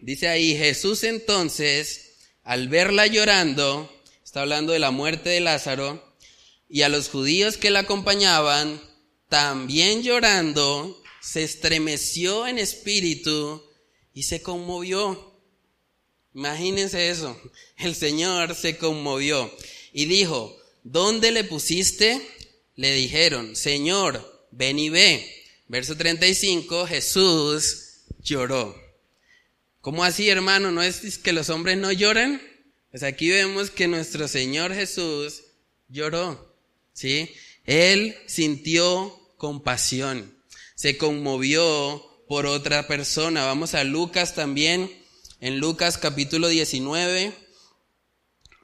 Dice 0.00 0.28
ahí, 0.28 0.56
Jesús 0.56 1.02
entonces, 1.02 2.12
al 2.44 2.68
verla 2.68 3.06
llorando, 3.06 3.92
está 4.24 4.42
hablando 4.42 4.72
de 4.72 4.78
la 4.78 4.92
muerte 4.92 5.30
de 5.30 5.40
Lázaro, 5.40 6.07
y 6.68 6.82
a 6.82 6.88
los 6.88 7.08
judíos 7.08 7.56
que 7.56 7.70
la 7.70 7.80
acompañaban, 7.80 8.80
también 9.28 10.02
llorando, 10.02 11.02
se 11.20 11.42
estremeció 11.42 12.46
en 12.46 12.58
espíritu 12.58 13.62
y 14.14 14.24
se 14.24 14.42
conmovió. 14.42 15.40
Imagínense 16.34 17.10
eso. 17.10 17.40
El 17.76 17.94
Señor 17.94 18.54
se 18.54 18.76
conmovió 18.76 19.52
y 19.92 20.06
dijo, 20.06 20.56
¿dónde 20.84 21.30
le 21.30 21.44
pusiste? 21.44 22.20
Le 22.76 22.92
dijeron, 22.92 23.56
Señor, 23.56 24.48
ven 24.50 24.78
y 24.78 24.88
ve. 24.88 25.34
Verso 25.66 25.96
35, 25.96 26.86
Jesús 26.86 28.04
lloró. 28.22 28.74
¿Cómo 29.80 30.04
así, 30.04 30.28
hermano? 30.28 30.70
¿No 30.70 30.82
es 30.82 31.18
que 31.18 31.32
los 31.32 31.50
hombres 31.50 31.76
no 31.76 31.92
lloran? 31.92 32.42
Pues 32.90 33.02
aquí 33.02 33.28
vemos 33.28 33.70
que 33.70 33.86
nuestro 33.86 34.28
Señor 34.28 34.74
Jesús 34.74 35.42
lloró. 35.88 36.47
¿Sí? 36.98 37.30
Él 37.64 38.16
sintió 38.26 39.16
compasión, 39.36 40.36
se 40.74 40.96
conmovió 40.96 42.04
por 42.26 42.46
otra 42.46 42.88
persona. 42.88 43.44
Vamos 43.44 43.74
a 43.74 43.84
Lucas 43.84 44.34
también, 44.34 44.90
en 45.40 45.60
Lucas 45.60 45.96
capítulo 45.96 46.48
19, 46.48 47.32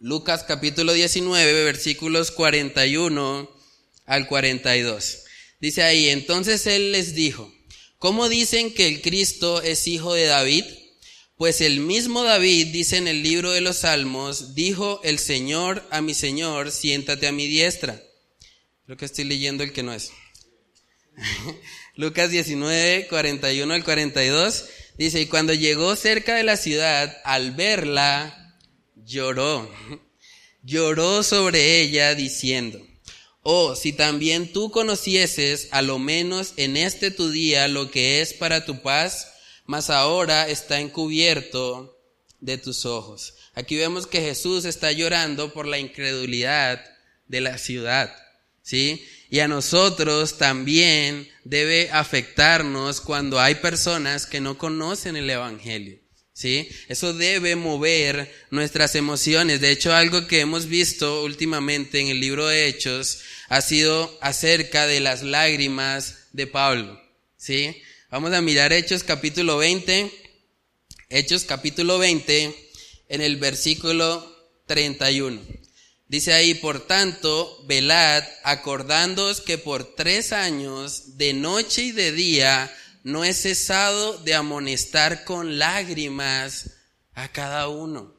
Lucas 0.01 0.43
capítulo 0.43 0.93
19, 0.95 1.65
versículos 1.65 2.33
41 2.33 3.49
al 4.05 4.27
42. 4.27 5.19
Dice 5.61 5.83
ahí, 5.83 6.09
entonces 6.09 6.67
él 6.67 6.91
les 6.91 7.15
dijo, 7.15 7.55
¿cómo 7.99 8.29
dicen 8.29 8.75
que 8.75 8.89
el 8.89 9.01
Cristo 9.01 9.63
es 9.63 9.87
hijo 9.87 10.13
de 10.13 10.25
David? 10.25 10.65
Pues 11.37 11.61
el 11.61 11.79
mismo 11.79 12.25
David 12.25 12.69
dice 12.73 12.97
en 12.97 13.07
el 13.07 13.23
libro 13.23 13.53
de 13.53 13.61
los 13.61 13.79
Salmos, 13.79 14.57
dijo 14.57 15.01
el 15.05 15.21
Señor 15.21 15.87
a 15.91 16.01
mi 16.01 16.15
Señor, 16.15 16.73
siéntate 16.73 17.29
a 17.29 17.33
mi 17.33 17.47
diestra 17.47 18.03
Creo 18.87 18.99
que 18.99 19.07
estoy 19.07 19.25
leyendo 19.25 19.65
el 19.65 19.73
que 19.73 19.83
no 19.83 19.93
es. 19.93 20.13
Lucas 21.97 22.31
19, 22.31 23.07
41 23.09 23.73
al 23.73 23.85
42 23.85 24.65
dice, 24.99 25.21
y 25.21 25.27
cuando 25.27 25.55
llegó 25.55 25.97
cerca 25.97 26.35
de 26.35 26.45
la 26.45 26.57
ciudad, 26.57 27.17
al 27.25 27.53
verla, 27.53 28.59
lloró. 28.97 29.71
Lloró 30.67 31.23
sobre 31.23 31.83
ella 31.83 32.15
diciendo, 32.15 32.81
oh, 33.43 33.77
si 33.77 33.93
también 33.93 34.51
tú 34.51 34.71
conocieses, 34.71 35.69
a 35.73 35.83
lo 35.83 35.99
menos 35.99 36.55
en 36.57 36.79
este 36.79 37.11
tu 37.11 37.31
día, 37.31 37.69
lo 37.69 37.91
que 37.91 38.23
es 38.23 38.33
para 38.33 38.65
tu 38.65 38.81
paz, 38.81 39.31
mas 39.67 39.91
ahora 39.91 40.49
está 40.49 40.81
encubierto 40.81 42.01
de 42.41 42.57
tus 42.57 42.87
ojos. 42.87 43.35
Aquí 43.53 43.77
vemos 43.77 44.07
que 44.07 44.23
Jesús 44.23 44.65
está 44.65 44.91
llorando 44.91 45.53
por 45.53 45.67
la 45.67 45.79
incredulidad 45.79 46.83
de 47.29 47.43
la 47.43 47.59
ciudad. 47.59 48.24
¿Sí? 48.65 49.07
Y 49.31 49.41
a 49.41 49.49
nosotros 49.49 50.39
también 50.39 51.29
debe 51.45 51.91
afectarnos 51.93 53.01
cuando 53.01 53.39
hay 53.39 53.57
personas 53.57 54.27
que 54.27 54.41
no 54.41 54.59
conocen 54.59 55.17
el 55.17 55.31
Evangelio. 55.31 56.01
¿Sí? 56.33 56.69
Eso 56.89 57.15
debe 57.15 57.55
mover 57.55 58.29
nuestras 58.51 58.97
emociones. 58.97 59.61
De 59.61 59.71
hecho, 59.71 59.95
algo 59.95 60.27
que 60.27 60.41
hemos 60.41 60.67
visto 60.67 61.23
últimamente 61.23 62.01
en 62.01 62.09
el 62.09 62.19
libro 62.19 62.49
de 62.49 62.67
Hechos 62.67 63.21
ha 63.49 63.61
sido 63.61 64.19
acerca 64.21 64.89
de 64.89 64.99
las 64.99 65.23
lágrimas 65.23 66.27
de 66.33 66.49
Pablo. 66.49 67.01
¿Sí? 67.37 67.81
Vamos 68.11 68.33
a 68.33 68.41
mirar 68.41 68.73
Hechos 68.73 69.05
capítulo 69.05 69.59
20. 69.59 70.11
Hechos 71.09 71.45
capítulo 71.45 71.99
20 71.99 72.53
en 73.11 73.21
el 73.21 73.37
versículo 73.37 74.29
31. 74.67 75.64
Dice 76.15 76.33
ahí, 76.33 76.55
por 76.55 76.79
tanto, 76.87 77.61
velad, 77.67 78.23
acordándoos 78.45 79.41
que 79.41 79.59
por 79.59 79.97
tres 79.97 80.33
años, 80.33 81.19
de 81.19 81.33
noche 81.33 81.83
y 81.83 81.91
de 81.91 82.13
día, 82.13 82.73
no 83.03 83.25
he 83.25 83.35
cesado 83.35 84.19
de 84.19 84.35
amonestar 84.35 85.25
con 85.25 85.59
lágrimas 85.59 86.71
a 87.15 87.33
cada 87.33 87.67
uno. 87.67 88.15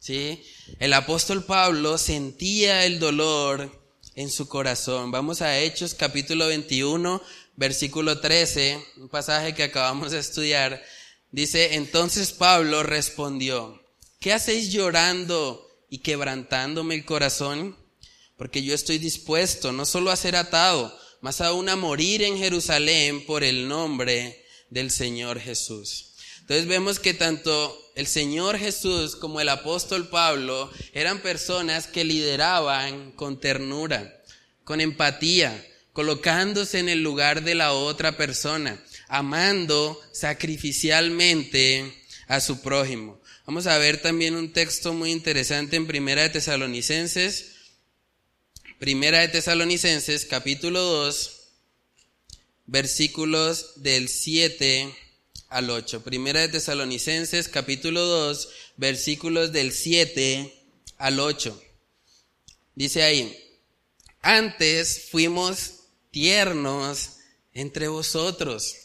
¿Sí? 0.00 0.42
El 0.80 0.92
apóstol 0.92 1.44
Pablo 1.44 1.96
sentía 1.96 2.84
el 2.84 2.98
dolor 2.98 3.70
en 4.16 4.30
su 4.30 4.48
corazón. 4.48 5.12
Vamos 5.12 5.40
a 5.40 5.60
Hechos 5.60 5.94
capítulo 5.94 6.48
21, 6.48 7.22
versículo 7.54 8.18
13, 8.18 8.84
un 8.96 9.08
pasaje 9.08 9.54
que 9.54 9.62
acabamos 9.62 10.10
de 10.10 10.18
estudiar. 10.18 10.82
Dice, 11.30 11.76
entonces 11.76 12.32
Pablo 12.32 12.82
respondió, 12.82 13.80
¿qué 14.18 14.32
hacéis 14.32 14.72
llorando? 14.72 15.67
Y 15.88 15.98
quebrantándome 15.98 16.94
el 16.94 17.04
corazón, 17.04 17.76
porque 18.36 18.62
yo 18.62 18.74
estoy 18.74 18.98
dispuesto 18.98 19.72
no 19.72 19.84
solo 19.84 20.10
a 20.10 20.16
ser 20.16 20.36
atado, 20.36 20.96
más 21.20 21.40
aún 21.40 21.68
a 21.68 21.76
morir 21.76 22.22
en 22.22 22.38
Jerusalén 22.38 23.24
por 23.26 23.42
el 23.42 23.68
nombre 23.68 24.44
del 24.70 24.90
Señor 24.90 25.40
Jesús. 25.40 26.14
Entonces 26.40 26.66
vemos 26.66 26.98
que 26.98 27.12
tanto 27.12 27.76
el 27.94 28.06
Señor 28.06 28.56
Jesús 28.58 29.16
como 29.16 29.40
el 29.40 29.48
apóstol 29.48 30.08
Pablo 30.08 30.70
eran 30.92 31.20
personas 31.20 31.86
que 31.86 32.04
lideraban 32.04 33.12
con 33.12 33.40
ternura, 33.40 34.22
con 34.64 34.80
empatía, 34.80 35.62
colocándose 35.92 36.78
en 36.78 36.88
el 36.88 37.02
lugar 37.02 37.42
de 37.42 37.54
la 37.54 37.72
otra 37.72 38.16
persona, 38.16 38.82
amando 39.08 40.00
sacrificialmente 40.12 41.92
a 42.28 42.40
su 42.40 42.62
prójimo. 42.62 43.17
Vamos 43.48 43.66
a 43.66 43.78
ver 43.78 44.02
también 44.02 44.36
un 44.36 44.52
texto 44.52 44.92
muy 44.92 45.10
interesante 45.10 45.76
en 45.76 45.86
Primera 45.86 46.20
de 46.20 46.28
Tesalonicenses. 46.28 47.52
Primera 48.78 49.20
de 49.20 49.28
Tesalonicenses, 49.28 50.26
capítulo 50.26 50.82
2, 50.82 51.48
versículos 52.66 53.82
del 53.82 54.10
7 54.10 54.94
al 55.48 55.70
8. 55.70 56.04
Primera 56.04 56.42
de 56.42 56.48
Tesalonicenses, 56.48 57.48
capítulo 57.48 58.04
2, 58.04 58.50
versículos 58.76 59.50
del 59.50 59.72
7 59.72 60.54
al 60.98 61.18
8. 61.18 61.58
Dice 62.74 63.02
ahí, 63.02 63.34
antes 64.20 65.06
fuimos 65.10 65.84
tiernos 66.10 67.12
entre 67.54 67.88
vosotros, 67.88 68.76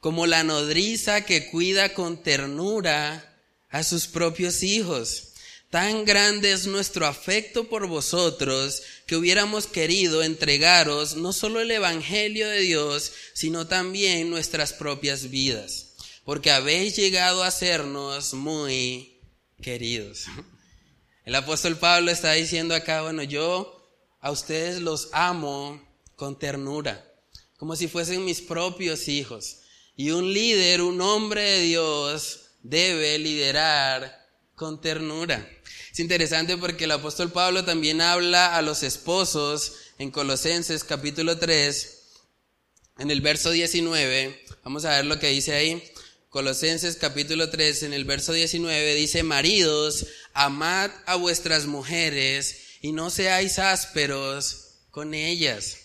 como 0.00 0.26
la 0.26 0.42
nodriza 0.42 1.24
que 1.24 1.48
cuida 1.48 1.94
con 1.94 2.24
ternura 2.24 3.29
a 3.70 3.82
sus 3.82 4.06
propios 4.06 4.62
hijos. 4.62 5.28
Tan 5.70 6.04
grande 6.04 6.52
es 6.52 6.66
nuestro 6.66 7.06
afecto 7.06 7.68
por 7.68 7.86
vosotros 7.86 8.82
que 9.06 9.14
hubiéramos 9.14 9.68
querido 9.68 10.22
entregaros 10.22 11.14
no 11.14 11.32
solo 11.32 11.60
el 11.60 11.70
Evangelio 11.70 12.48
de 12.48 12.60
Dios, 12.60 13.12
sino 13.34 13.68
también 13.68 14.30
nuestras 14.30 14.72
propias 14.72 15.30
vidas, 15.30 15.94
porque 16.24 16.50
habéis 16.50 16.96
llegado 16.96 17.44
a 17.44 17.52
sernos 17.52 18.34
muy 18.34 19.20
queridos. 19.62 20.24
El 21.24 21.36
apóstol 21.36 21.76
Pablo 21.76 22.10
está 22.10 22.32
diciendo 22.32 22.74
acá, 22.74 23.02
bueno, 23.02 23.22
yo 23.22 23.86
a 24.20 24.32
ustedes 24.32 24.80
los 24.80 25.10
amo 25.12 25.80
con 26.16 26.36
ternura, 26.36 27.06
como 27.56 27.76
si 27.76 27.86
fuesen 27.86 28.24
mis 28.24 28.40
propios 28.40 29.06
hijos. 29.06 29.58
Y 29.94 30.10
un 30.10 30.32
líder, 30.32 30.80
un 30.80 31.00
hombre 31.00 31.42
de 31.42 31.60
Dios, 31.60 32.49
debe 32.62 33.18
liderar 33.18 34.28
con 34.54 34.80
ternura. 34.80 35.48
Es 35.90 35.98
interesante 36.00 36.56
porque 36.56 36.84
el 36.84 36.92
apóstol 36.92 37.32
Pablo 37.32 37.64
también 37.64 38.00
habla 38.00 38.56
a 38.56 38.62
los 38.62 38.82
esposos 38.82 39.74
en 39.98 40.10
Colosenses 40.10 40.84
capítulo 40.84 41.38
3, 41.38 41.98
en 42.98 43.10
el 43.10 43.20
verso 43.20 43.50
19. 43.50 44.44
Vamos 44.64 44.84
a 44.84 44.96
ver 44.96 45.06
lo 45.06 45.18
que 45.18 45.28
dice 45.28 45.54
ahí. 45.54 45.82
Colosenses 46.28 46.96
capítulo 46.96 47.50
3, 47.50 47.82
en 47.82 47.92
el 47.92 48.04
verso 48.04 48.32
19, 48.32 48.94
dice, 48.94 49.24
maridos, 49.24 50.06
amad 50.32 50.90
a 51.06 51.16
vuestras 51.16 51.66
mujeres 51.66 52.76
y 52.82 52.92
no 52.92 53.10
seáis 53.10 53.58
ásperos 53.58 54.84
con 54.90 55.14
ellas. 55.14 55.78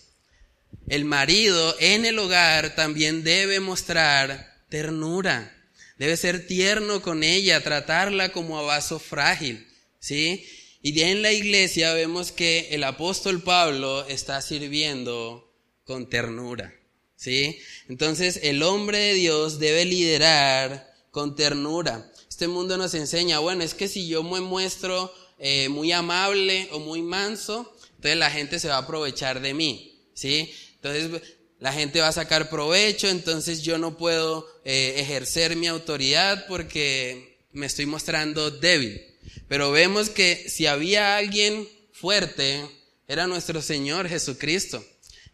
El 0.86 1.04
marido 1.04 1.74
en 1.80 2.04
el 2.04 2.18
hogar 2.18 2.76
también 2.76 3.24
debe 3.24 3.58
mostrar 3.58 4.64
ternura, 4.68 5.55
debe 5.98 6.16
ser 6.16 6.46
tierno 6.46 7.02
con 7.02 7.22
ella, 7.22 7.62
tratarla 7.62 8.30
como 8.32 8.58
a 8.58 8.62
vaso 8.62 8.98
frágil, 8.98 9.66
¿sí? 9.98 10.46
Y 10.82 11.00
en 11.00 11.22
la 11.22 11.32
iglesia 11.32 11.92
vemos 11.94 12.32
que 12.32 12.68
el 12.70 12.84
apóstol 12.84 13.42
Pablo 13.42 14.06
está 14.06 14.40
sirviendo 14.40 15.52
con 15.84 16.08
ternura. 16.08 16.72
¿sí? 17.16 17.58
Entonces 17.88 18.40
el 18.42 18.62
hombre 18.62 18.98
de 18.98 19.14
Dios 19.14 19.58
debe 19.58 19.84
liderar 19.84 20.94
con 21.10 21.34
ternura. 21.34 22.10
Este 22.28 22.46
mundo 22.46 22.76
nos 22.76 22.94
enseña, 22.94 23.38
bueno, 23.38 23.64
es 23.64 23.74
que 23.74 23.88
si 23.88 24.06
yo 24.06 24.22
me 24.22 24.40
muestro 24.40 25.12
eh, 25.38 25.68
muy 25.68 25.90
amable 25.92 26.68
o 26.70 26.78
muy 26.78 27.02
manso, 27.02 27.74
entonces 27.96 28.16
la 28.16 28.30
gente 28.30 28.60
se 28.60 28.68
va 28.68 28.76
a 28.76 28.80
aprovechar 28.82 29.40
de 29.40 29.54
mí, 29.54 30.06
¿sí? 30.14 30.52
Entonces 30.74 31.22
la 31.58 31.72
gente 31.72 32.00
va 32.00 32.08
a 32.08 32.12
sacar 32.12 32.50
provecho, 32.50 33.08
entonces 33.08 33.62
yo 33.62 33.78
no 33.78 33.96
puedo 33.96 34.46
eh, 34.64 34.94
ejercer 34.98 35.56
mi 35.56 35.66
autoridad 35.68 36.46
porque 36.48 37.38
me 37.52 37.66
estoy 37.66 37.86
mostrando 37.86 38.50
débil. 38.50 39.00
Pero 39.48 39.70
vemos 39.70 40.10
que 40.10 40.48
si 40.48 40.66
había 40.66 41.16
alguien 41.16 41.68
fuerte, 41.92 42.62
era 43.08 43.26
nuestro 43.26 43.62
Señor 43.62 44.08
Jesucristo. 44.08 44.84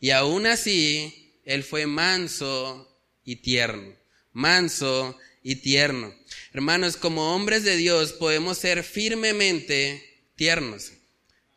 Y 0.01 0.11
aún 0.11 0.47
así, 0.47 1.33
él 1.45 1.65
fue 1.65 1.87
manso 1.87 2.89
y 3.25 3.37
tierno. 3.37 3.95
Manso 4.33 5.19
y 5.43 5.57
tierno. 5.57 6.15
Hermanos, 6.53 6.97
como 6.97 7.35
hombres 7.35 7.65
de 7.65 7.77
Dios 7.77 8.13
podemos 8.13 8.59
ser 8.59 8.85
firmemente 8.85 10.25
tiernos. 10.37 10.93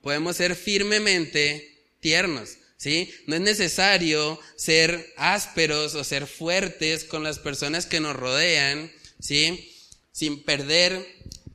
Podemos 0.01 0.37
ser 0.37 0.55
firmemente 0.55 1.87
tiernos. 1.99 2.57
¿Sí? 2.77 3.13
No 3.25 3.35
es 3.35 3.41
necesario 3.41 4.39
ser 4.57 5.13
ásperos 5.17 5.95
o 5.95 6.03
ser 6.03 6.27
fuertes 6.27 7.03
con 7.05 7.23
las 7.23 7.39
personas 7.39 7.85
que 7.85 7.99
nos 7.99 8.15
rodean, 8.15 8.91
¿sí? 9.19 9.71
Sin 10.11 10.43
perder 10.43 11.05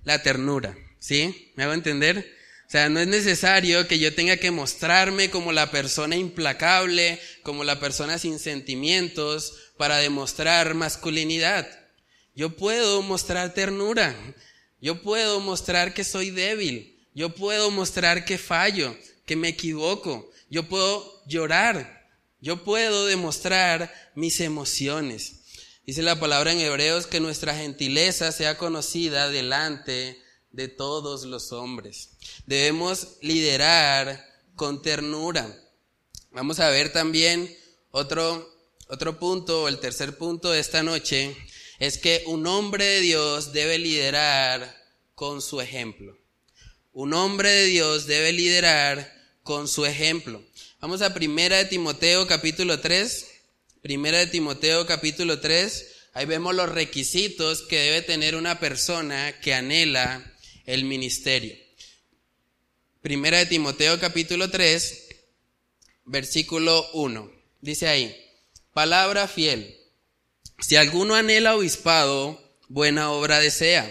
la 0.05 0.23
ternura, 0.23 0.77
¿sí? 0.99 1.53
¿Me 1.57 1.65
hago 1.65 1.75
entender? 1.75 2.41
O 2.67 2.71
sea, 2.71 2.89
no 2.89 3.01
es 3.01 3.09
necesario 3.09 3.89
que 3.89 3.99
yo 3.99 4.15
tenga 4.15 4.37
que 4.37 4.53
mostrarme 4.53 5.29
como 5.29 5.51
la 5.51 5.73
persona 5.73 6.15
implacable, 6.15 7.19
como 7.43 7.65
la 7.65 7.81
persona 7.81 8.17
sin 8.17 8.39
sentimientos, 8.39 9.55
para 9.77 9.99
demostrar 9.99 10.75
masculinidad. 10.75 11.69
Yo 12.37 12.51
puedo 12.57 13.03
mostrar 13.03 13.55
ternura. 13.55 14.15
Yo 14.81 15.03
puedo 15.03 15.41
mostrar 15.41 15.95
que 15.95 16.05
soy 16.05 16.31
débil. 16.31 16.97
Yo 17.13 17.35
puedo 17.35 17.73
mostrar 17.73 18.25
que 18.25 18.39
fallo, 18.39 18.97
que 19.27 19.35
me 19.35 19.49
equivoco. 19.49 20.31
Yo 20.51 20.69
puedo 20.69 21.23
llorar. 21.27 22.11
Yo 22.41 22.65
puedo 22.65 23.07
demostrar 23.07 23.93
mis 24.15 24.41
emociones. 24.41 25.37
Dice 25.87 26.03
la 26.03 26.19
palabra 26.19 26.53
en 26.53 26.59
Hebreos 26.59 27.07
que 27.07 27.21
nuestra 27.21 27.55
gentileza 27.55 28.33
sea 28.33 28.59
conocida 28.59 29.29
delante 29.29 30.21
de 30.51 30.69
todos 30.69 31.25
los 31.25 31.53
hombres. 31.53 32.11
Debemos 32.47 33.19
liderar 33.23 34.25
con 34.57 34.83
ternura. 34.83 35.57
Vamos 36.33 36.61
a 36.61 36.69
ver 36.69 36.93
también 36.93 37.57
otro, 37.91 38.49
otro 38.89 39.19
punto, 39.19 39.69
el 39.69 39.79
tercer 39.79 40.17
punto 40.17 40.51
de 40.51 40.61
esta 40.61 40.83
noche, 40.83 41.37
es 41.79 41.99
que 41.99 42.25
un 42.27 42.47
hombre 42.47 42.85
de 42.85 43.01
Dios 43.01 43.53
debe 43.53 43.79
liderar 43.79 44.77
con 45.15 45.43
su 45.43 45.61
ejemplo. 45.61 46.17
Un 46.93 47.15
hombre 47.15 47.51
de 47.51 47.67
Dios 47.67 48.07
debe 48.07 48.33
liderar 48.33 49.20
con 49.42 49.68
su 49.68 49.87
ejemplo. 49.87 50.42
Vamos 50.81 51.03
a 51.03 51.14
Primera 51.14 51.59
de 51.59 51.64
Timoteo 51.66 52.26
capítulo 52.26 52.81
3. 52.81 53.26
Primera 53.83 54.18
de 54.18 54.26
Timoteo 54.26 54.87
capítulo 54.87 55.40
3. 55.40 55.87
Ahí 56.12 56.26
vemos 56.26 56.55
los 56.55 56.68
requisitos 56.68 57.62
que 57.62 57.79
debe 57.79 58.03
tener 58.03 58.35
una 58.35 58.59
persona 58.59 59.38
que 59.40 59.55
anhela 59.55 60.35
el 60.66 60.85
ministerio. 60.85 61.57
Primera 63.03 63.38
de 63.38 63.46
Timoteo 63.46 63.98
capítulo 63.98 64.50
3, 64.50 65.09
versículo 66.05 66.87
1. 66.92 67.33
Dice 67.61 67.88
ahí, 67.88 68.16
palabra 68.74 69.26
fiel. 69.26 69.76
Si 70.59 70.76
alguno 70.76 71.14
anhela 71.14 71.57
obispado, 71.57 72.38
buena 72.68 73.11
obra 73.11 73.40
desea, 73.40 73.90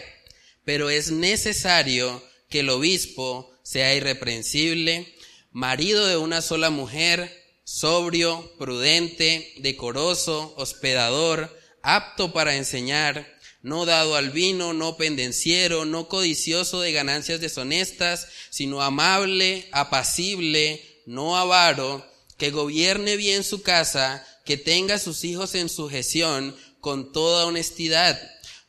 pero 0.64 0.90
es 0.90 1.12
necesario 1.12 2.24
que 2.50 2.60
el 2.60 2.70
obispo 2.70 3.52
sea 3.64 3.96
irreprensible, 3.96 5.16
marido 5.60 6.08
de 6.08 6.16
una 6.16 6.42
sola 6.42 6.70
mujer, 6.70 7.38
sobrio, 7.66 8.50
prudente, 8.58 9.54
decoroso, 9.58 10.54
hospedador, 10.56 11.54
apto 11.84 12.32
para 12.32 12.56
enseñar, 12.56 13.28
no 13.62 13.86
dado 13.86 14.16
al 14.16 14.30
vino, 14.30 14.72
no 14.72 14.96
pendenciero, 14.96 15.84
no 15.84 16.08
codicioso 16.08 16.80
de 16.80 16.94
ganancias 16.94 17.42
deshonestas, 17.42 18.30
sino 18.50 18.82
amable, 18.82 19.68
apacible, 19.74 20.82
no 21.06 21.36
avaro, 21.36 22.10
que 22.38 22.52
gobierne 22.52 23.18
bien 23.18 23.44
su 23.44 23.62
casa, 23.62 24.26
que 24.46 24.56
tenga 24.56 24.96
a 24.96 25.00
sus 25.00 25.26
hijos 25.26 25.56
en 25.56 25.68
sujeción 25.68 26.56
con 26.80 27.12
toda 27.12 27.46
honestidad. 27.46 28.18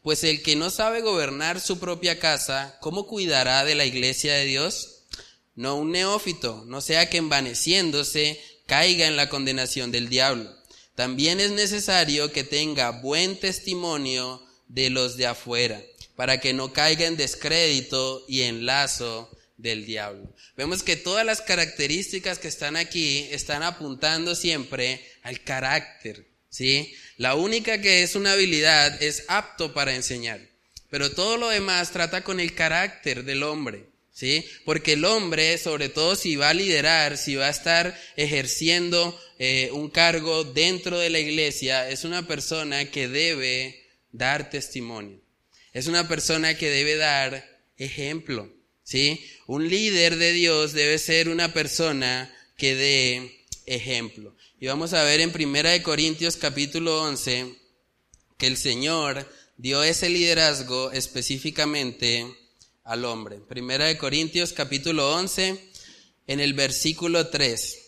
Pues 0.03 0.25
el 0.25 0.43
que 0.43 0.57
no 0.57 0.71
sabe 0.71 1.03
gobernar 1.03 1.61
su 1.61 1.79
propia 1.79 2.19
casa, 2.19 2.79
¿cómo 2.81 3.07
cuidará 3.07 3.65
de 3.65 3.77
la 3.77 3.85
iglesia 3.85 4.35
de 4.35 4.47
Dios? 4.47 4.90
No 5.61 5.77
un 5.77 5.93
neófito, 5.93 6.65
no 6.67 6.81
sea 6.81 7.11
que 7.11 7.19
envaneciéndose 7.19 8.41
caiga 8.65 9.07
en 9.07 9.17
la 9.17 9.29
condenación 9.29 9.93
del 9.93 10.09
diablo. 10.09 10.51
También 10.95 11.39
es 11.39 11.51
necesario 11.51 12.33
que 12.33 12.45
tenga 12.45 13.03
buen 13.03 13.39
testimonio 13.39 14.43
de 14.69 14.89
los 14.89 15.19
de 15.19 15.27
afuera, 15.27 15.83
para 16.17 16.41
que 16.41 16.55
no 16.55 16.73
caiga 16.73 17.05
en 17.05 17.19
descrédito 17.19 18.25
y 18.27 18.41
en 18.41 18.65
lazo 18.65 19.31
del 19.59 19.85
diablo. 19.85 20.35
Vemos 20.57 20.83
que 20.83 20.97
todas 20.97 21.27
las 21.27 21.43
características 21.43 22.39
que 22.39 22.49
están 22.49 22.77
aquí 22.77 23.29
están 23.31 23.63
apuntando 23.63 24.35
siempre 24.35 25.05
al 25.23 25.43
carácter, 25.43 26.27
¿sí? 26.49 26.95
La 27.19 27.35
única 27.35 27.83
que 27.83 28.03
es 28.03 28.15
una 28.15 28.33
habilidad 28.33 29.03
es 29.03 29.25
apto 29.29 29.75
para 29.75 29.95
enseñar, 29.95 30.41
pero 30.89 31.11
todo 31.11 31.37
lo 31.37 31.51
demás 31.51 31.91
trata 31.91 32.25
con 32.25 32.41
el 32.41 32.55
carácter 32.55 33.25
del 33.25 33.43
hombre, 33.43 33.90
¿sí? 34.21 34.45
Porque 34.67 34.93
el 34.93 35.07
hombre, 35.07 35.57
sobre 35.57 35.89
todo 35.89 36.15
si 36.15 36.37
va 36.37 36.51
a 36.51 36.55
liderar, 36.55 37.17
si 37.17 37.37
va 37.37 37.47
a 37.47 37.51
estar 37.51 37.99
ejerciendo 38.17 39.19
eh, 39.39 39.71
un 39.73 39.89
cargo 39.89 40.45
dentro 40.45 40.99
de 40.99 41.09
la 41.09 41.19
iglesia, 41.19 41.89
es 41.89 42.05
una 42.05 42.27
persona 42.27 42.85
que 42.91 43.09
debe 43.09 43.83
dar 44.13 44.51
testimonio. 44.51 45.23
Es 45.73 45.87
una 45.87 46.07
persona 46.07 46.55
que 46.59 46.69
debe 46.69 46.97
dar 46.97 47.63
ejemplo, 47.79 48.53
¿sí? 48.83 49.25
Un 49.47 49.71
líder 49.71 50.17
de 50.17 50.33
Dios 50.35 50.75
debe 50.75 50.99
ser 50.99 51.31
una 51.31 51.55
persona 51.55 52.31
que 52.59 52.75
dé 52.75 53.47
ejemplo. 53.65 54.37
Y 54.61 54.67
vamos 54.67 54.93
a 54.93 55.03
ver 55.03 55.21
en 55.21 55.33
Primera 55.33 55.71
de 55.71 55.83
Corintios 55.83 56.37
capítulo 56.37 57.03
11 57.05 57.55
que 58.37 58.49
el 58.49 58.59
Señor 58.59 59.27
dio 59.57 59.83
ese 59.83 60.11
liderazgo 60.11 60.93
específicamente 60.93 62.27
al 62.91 63.05
hombre. 63.05 63.39
Primera 63.39 63.87
de 63.87 63.97
Corintios 63.97 64.53
capítulo 64.53 65.15
11 65.15 65.71
en 66.27 66.41
el 66.41 66.55
versículo 66.55 67.29
3. 67.29 67.79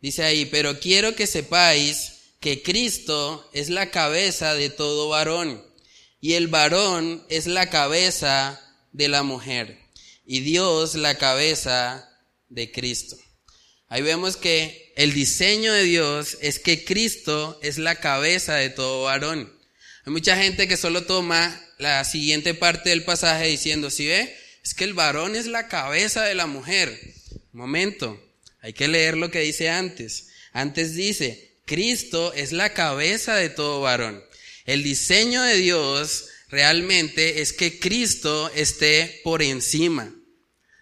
Dice 0.00 0.24
ahí, 0.24 0.46
pero 0.46 0.80
quiero 0.80 1.14
que 1.14 1.26
sepáis 1.26 2.12
que 2.40 2.62
Cristo 2.62 3.46
es 3.52 3.68
la 3.68 3.90
cabeza 3.90 4.54
de 4.54 4.70
todo 4.70 5.10
varón 5.10 5.62
y 6.22 6.32
el 6.34 6.48
varón 6.48 7.22
es 7.28 7.46
la 7.46 7.68
cabeza 7.68 8.58
de 8.92 9.08
la 9.08 9.22
mujer 9.22 9.78
y 10.24 10.40
Dios 10.40 10.94
la 10.94 11.18
cabeza 11.18 12.08
de 12.48 12.72
Cristo. 12.72 13.18
Ahí 13.88 14.00
vemos 14.00 14.38
que 14.38 14.94
el 14.96 15.12
diseño 15.12 15.74
de 15.74 15.82
Dios 15.82 16.38
es 16.40 16.58
que 16.58 16.82
Cristo 16.86 17.58
es 17.62 17.76
la 17.76 17.96
cabeza 17.96 18.54
de 18.54 18.70
todo 18.70 19.02
varón. 19.02 19.52
Hay 20.06 20.12
mucha 20.14 20.34
gente 20.38 20.66
que 20.66 20.78
solo 20.78 21.04
toma 21.04 21.60
la 21.80 22.04
siguiente 22.04 22.52
parte 22.52 22.90
del 22.90 23.04
pasaje 23.04 23.48
diciendo, 23.48 23.90
si 23.90 24.06
ve, 24.06 24.36
es 24.62 24.74
que 24.74 24.84
el 24.84 24.92
varón 24.92 25.34
es 25.34 25.46
la 25.46 25.66
cabeza 25.66 26.22
de 26.24 26.34
la 26.34 26.46
mujer. 26.46 27.00
Momento, 27.52 28.22
hay 28.60 28.74
que 28.74 28.86
leer 28.86 29.16
lo 29.16 29.30
que 29.30 29.40
dice 29.40 29.70
antes. 29.70 30.28
Antes 30.52 30.94
dice, 30.94 31.56
Cristo 31.64 32.34
es 32.34 32.52
la 32.52 32.74
cabeza 32.74 33.34
de 33.34 33.48
todo 33.48 33.80
varón. 33.80 34.22
El 34.66 34.82
diseño 34.82 35.42
de 35.42 35.56
Dios 35.56 36.26
realmente 36.50 37.40
es 37.40 37.54
que 37.54 37.78
Cristo 37.78 38.50
esté 38.54 39.20
por 39.24 39.42
encima. 39.42 40.14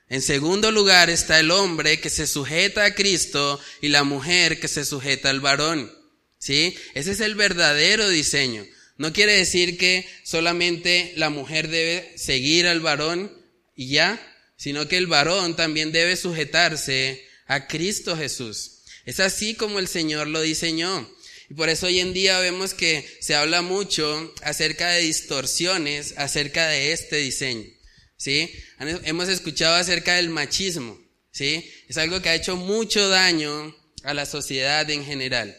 En 0.09 0.21
segundo 0.21 0.73
lugar 0.73 1.11
está 1.11 1.39
el 1.39 1.53
hombre 1.53 2.01
que 2.01 2.11
se 2.11 2.27
sujeta 2.27 2.85
a 2.85 2.95
Cristo 2.95 3.61
y 3.81 3.89
la 3.89 4.03
mujer 4.03 4.59
que 4.59 4.67
se 4.67 4.85
sujeta 4.85 5.31
al 5.31 5.41
varón. 5.41 5.93
¿Sí? 6.39 6.77
Ese 6.95 7.13
es 7.13 7.21
el 7.21 7.37
verdadero 7.37 8.09
diseño. 8.09 8.67
No 8.99 9.13
quiere 9.13 9.33
decir 9.33 9.79
que 9.79 10.07
solamente 10.25 11.13
la 11.17 11.31
mujer 11.31 11.69
debe 11.69 12.13
seguir 12.19 12.67
al 12.67 12.81
varón 12.81 13.33
y 13.77 13.91
ya, 13.91 14.21
sino 14.57 14.89
que 14.89 14.97
el 14.99 15.07
varón 15.07 15.55
también 15.55 15.93
debe 15.93 16.17
sujetarse 16.17 17.25
a 17.47 17.69
Cristo 17.69 18.17
Jesús. 18.17 18.83
Es 19.07 19.21
así 19.21 19.55
como 19.55 19.79
el 19.79 19.87
Señor 19.87 20.27
lo 20.27 20.41
diseñó. 20.41 21.09
Y 21.49 21.55
por 21.55 21.69
eso 21.69 21.87
hoy 21.87 22.01
en 22.01 22.13
día 22.13 22.41
vemos 22.41 22.75
que 22.75 23.09
se 23.21 23.37
habla 23.37 23.63
mucho 23.63 24.35
acerca 24.43 24.91
de 24.91 25.03
distorsiones, 25.03 26.15
acerca 26.19 26.67
de 26.69 26.93
este 26.93 27.17
diseño. 27.17 27.71
¿Sí? 28.17 28.53
Hemos 28.81 29.29
escuchado 29.29 29.77
acerca 29.77 30.17
del 30.17 30.29
machismo. 30.29 31.01
¿Sí? 31.31 31.71
Es 31.89 31.97
algo 31.99 32.21
que 32.21 32.31
ha 32.31 32.35
hecho 32.35 32.57
mucho 32.57 33.09
daño 33.09 33.75
a 34.03 34.13
la 34.13 34.27
sociedad 34.27 34.91
en 34.91 35.05
general. 35.05 35.57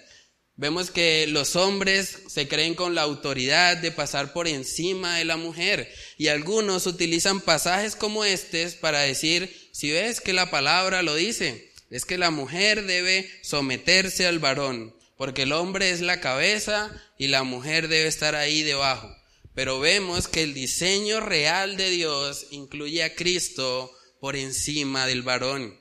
Vemos 0.60 0.92
que 0.92 1.26
los 1.26 1.56
hombres 1.56 2.18
se 2.28 2.50
creen 2.50 2.76
con 2.76 2.94
la 2.94 3.04
autoridad 3.04 3.78
de 3.78 3.94
pasar 3.94 4.34
por 4.34 4.46
encima 4.46 5.16
de 5.16 5.24
la 5.24 5.38
mujer 5.38 5.90
y 6.18 6.28
algunos 6.28 6.86
utilizan 6.86 7.40
pasajes 7.40 7.96
como 7.96 8.26
estos 8.26 8.74
para 8.74 9.00
decir, 9.00 9.70
si 9.72 9.90
ves 9.90 10.20
que 10.20 10.34
la 10.34 10.52
palabra 10.52 11.02
lo 11.02 11.16
dice, 11.16 11.72
es 11.90 12.04
que 12.04 12.18
la 12.18 12.30
mujer 12.30 12.84
debe 12.84 13.32
someterse 13.42 14.28
al 14.28 14.40
varón, 14.40 14.94
porque 15.16 15.44
el 15.44 15.54
hombre 15.54 15.92
es 15.92 16.02
la 16.02 16.20
cabeza 16.20 16.92
y 17.18 17.28
la 17.28 17.44
mujer 17.44 17.88
debe 17.88 18.10
estar 18.10 18.36
ahí 18.36 18.62
debajo. 18.62 19.16
Pero 19.56 19.80
vemos 19.80 20.28
que 20.28 20.44
el 20.44 20.54
diseño 20.54 21.22
real 21.22 21.78
de 21.78 21.90
Dios 21.90 22.48
incluye 22.52 23.02
a 23.04 23.16
Cristo 23.16 23.98
por 24.20 24.36
encima 24.36 25.08
del 25.08 25.22
varón. 25.22 25.79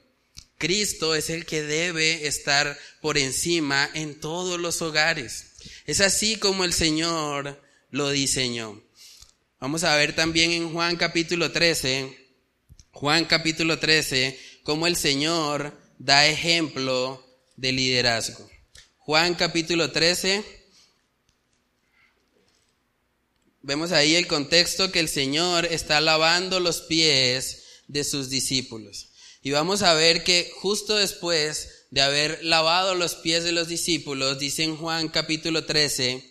Cristo 0.59 1.15
es 1.15 1.31
el 1.31 1.47
que 1.47 1.63
debe 1.63 2.27
estar 2.27 2.77
por 3.01 3.17
encima 3.17 3.89
en 3.95 4.19
todos 4.19 4.59
los 4.59 4.83
hogares. 4.83 5.53
Es 5.87 6.01
así 6.01 6.37
como 6.37 6.65
el 6.65 6.73
Señor 6.73 7.63
lo 7.91 8.11
diseñó. 8.11 8.83
Vamos 9.61 9.85
a 9.85 9.95
ver 9.97 10.15
también 10.15 10.51
en 10.51 10.73
Juan 10.73 10.97
capítulo 10.97 11.53
13, 11.53 12.29
Juan 12.91 13.25
capítulo 13.25 13.79
13, 13.79 14.39
cómo 14.65 14.89
el 14.89 14.97
Señor 14.97 15.81
da 15.99 16.27
ejemplo 16.27 17.25
de 17.57 17.73
liderazgo. 17.73 18.51
Juan 18.99 19.37
capítulo 19.37 19.91
13, 19.93 20.45
vemos 23.63 23.93
ahí 23.93 24.17
el 24.17 24.27
contexto 24.27 24.91
que 24.91 25.01
el 25.01 25.09
Señor 25.09 25.67
está 25.67 26.01
lavando 26.01 26.59
los 26.59 26.83
pies 26.83 27.83
de 27.87 28.03
sus 28.05 28.29
discípulos. 28.29 29.09
Y 29.43 29.53
vamos 29.53 29.83
a 29.83 29.95
ver 29.95 30.25
que 30.25 30.51
justo 30.57 30.97
después 30.97 31.87
de 31.91 32.03
haber 32.03 32.45
lavado 32.45 32.95
los 32.95 33.15
pies 33.15 33.45
de 33.45 33.53
los 33.53 33.69
discípulos, 33.69 34.39
dice 34.39 34.65
en 34.65 34.77
Juan 34.77 35.09
capítulo 35.09 35.65
13, 35.65 36.23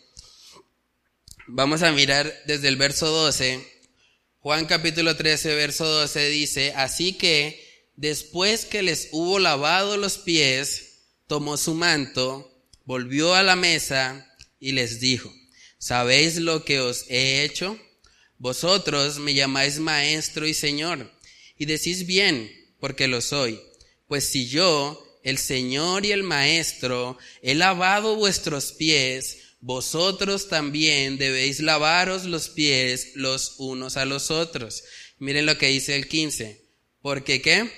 vamos 1.47 1.83
a 1.83 1.91
mirar 1.91 2.33
desde 2.45 2.67
el 2.67 2.75
verso 2.75 3.07
12, 3.07 3.65
Juan 4.39 4.65
capítulo 4.65 5.15
13, 5.15 5.55
verso 5.55 5.85
12 5.85 6.29
dice, 6.29 6.73
así 6.75 7.13
que 7.13 7.89
después 7.95 8.65
que 8.65 8.81
les 8.81 9.09
hubo 9.11 9.39
lavado 9.39 9.97
los 9.97 10.17
pies, 10.17 10.99
tomó 11.27 11.57
su 11.57 11.73
manto, 11.73 12.53
volvió 12.85 13.33
a 13.35 13.43
la 13.43 13.55
mesa 13.55 14.35
y 14.59 14.73
les 14.73 14.99
dijo, 14.99 15.33
¿sabéis 15.77 16.37
lo 16.37 16.63
que 16.63 16.79
os 16.79 17.05
he 17.09 17.43
hecho? 17.43 17.79
Vosotros 18.37 19.17
me 19.19 19.33
llamáis 19.33 19.79
maestro 19.79 20.45
y 20.45 20.53
señor, 20.53 21.11
y 21.57 21.65
decís 21.65 22.05
bien, 22.05 22.56
porque 22.79 23.07
lo 23.07 23.21
soy. 23.21 23.59
Pues 24.07 24.29
si 24.29 24.47
yo, 24.47 25.03
el 25.23 25.37
Señor 25.37 26.05
y 26.05 26.11
el 26.11 26.23
Maestro, 26.23 27.17
he 27.41 27.55
lavado 27.55 28.15
vuestros 28.15 28.71
pies, 28.71 29.55
vosotros 29.59 30.47
también 30.47 31.17
debéis 31.17 31.59
lavaros 31.59 32.25
los 32.25 32.49
pies 32.49 33.11
los 33.15 33.55
unos 33.57 33.97
a 33.97 34.05
los 34.05 34.31
otros. 34.31 34.83
Miren 35.19 35.45
lo 35.45 35.57
que 35.57 35.67
dice 35.67 35.95
el 35.95 36.07
15. 36.07 36.61
¿Por 37.01 37.23
qué? 37.23 37.71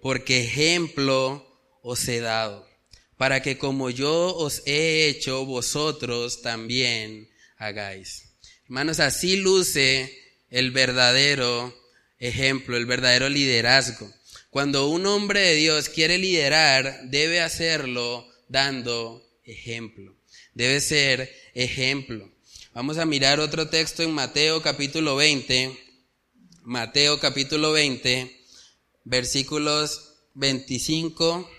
Porque 0.00 0.44
ejemplo 0.44 1.46
os 1.82 2.06
he 2.08 2.20
dado, 2.20 2.68
para 3.16 3.42
que 3.42 3.58
como 3.58 3.90
yo 3.90 4.34
os 4.36 4.62
he 4.66 5.08
hecho, 5.08 5.44
vosotros 5.44 6.42
también 6.42 7.30
hagáis. 7.56 8.34
Hermanos, 8.64 9.00
así 9.00 9.36
luce 9.36 10.18
el 10.50 10.70
verdadero 10.70 11.74
ejemplo, 12.22 12.76
el 12.76 12.86
verdadero 12.86 13.28
liderazgo. 13.28 14.10
Cuando 14.48 14.88
un 14.88 15.06
hombre 15.06 15.40
de 15.40 15.54
Dios 15.56 15.88
quiere 15.88 16.18
liderar, 16.18 17.08
debe 17.08 17.40
hacerlo 17.40 18.26
dando 18.48 19.28
ejemplo. 19.44 20.14
Debe 20.54 20.80
ser 20.80 21.34
ejemplo. 21.54 22.30
Vamos 22.74 22.98
a 22.98 23.06
mirar 23.06 23.40
otro 23.40 23.68
texto 23.68 24.04
en 24.04 24.12
Mateo 24.12 24.62
capítulo 24.62 25.16
20. 25.16 25.76
Mateo 26.62 27.18
capítulo 27.18 27.72
20, 27.72 28.40
versículos 29.02 30.12
25 30.34 31.50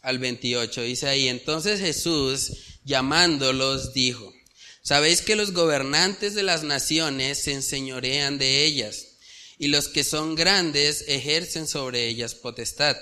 al 0.00 0.18
28. 0.18 0.80
Dice 0.80 1.08
ahí, 1.08 1.28
entonces 1.28 1.80
Jesús, 1.80 2.80
llamándolos, 2.84 3.92
dijo, 3.92 4.32
Sabéis 4.80 5.20
que 5.20 5.36
los 5.36 5.52
gobernantes 5.52 6.34
de 6.34 6.42
las 6.42 6.62
naciones 6.62 7.42
se 7.42 7.52
enseñorean 7.52 8.38
de 8.38 8.64
ellas 8.64 9.13
y 9.58 9.68
los 9.68 9.88
que 9.88 10.04
son 10.04 10.34
grandes 10.34 11.04
ejercen 11.08 11.66
sobre 11.66 12.06
ellas 12.06 12.34
potestad. 12.34 12.96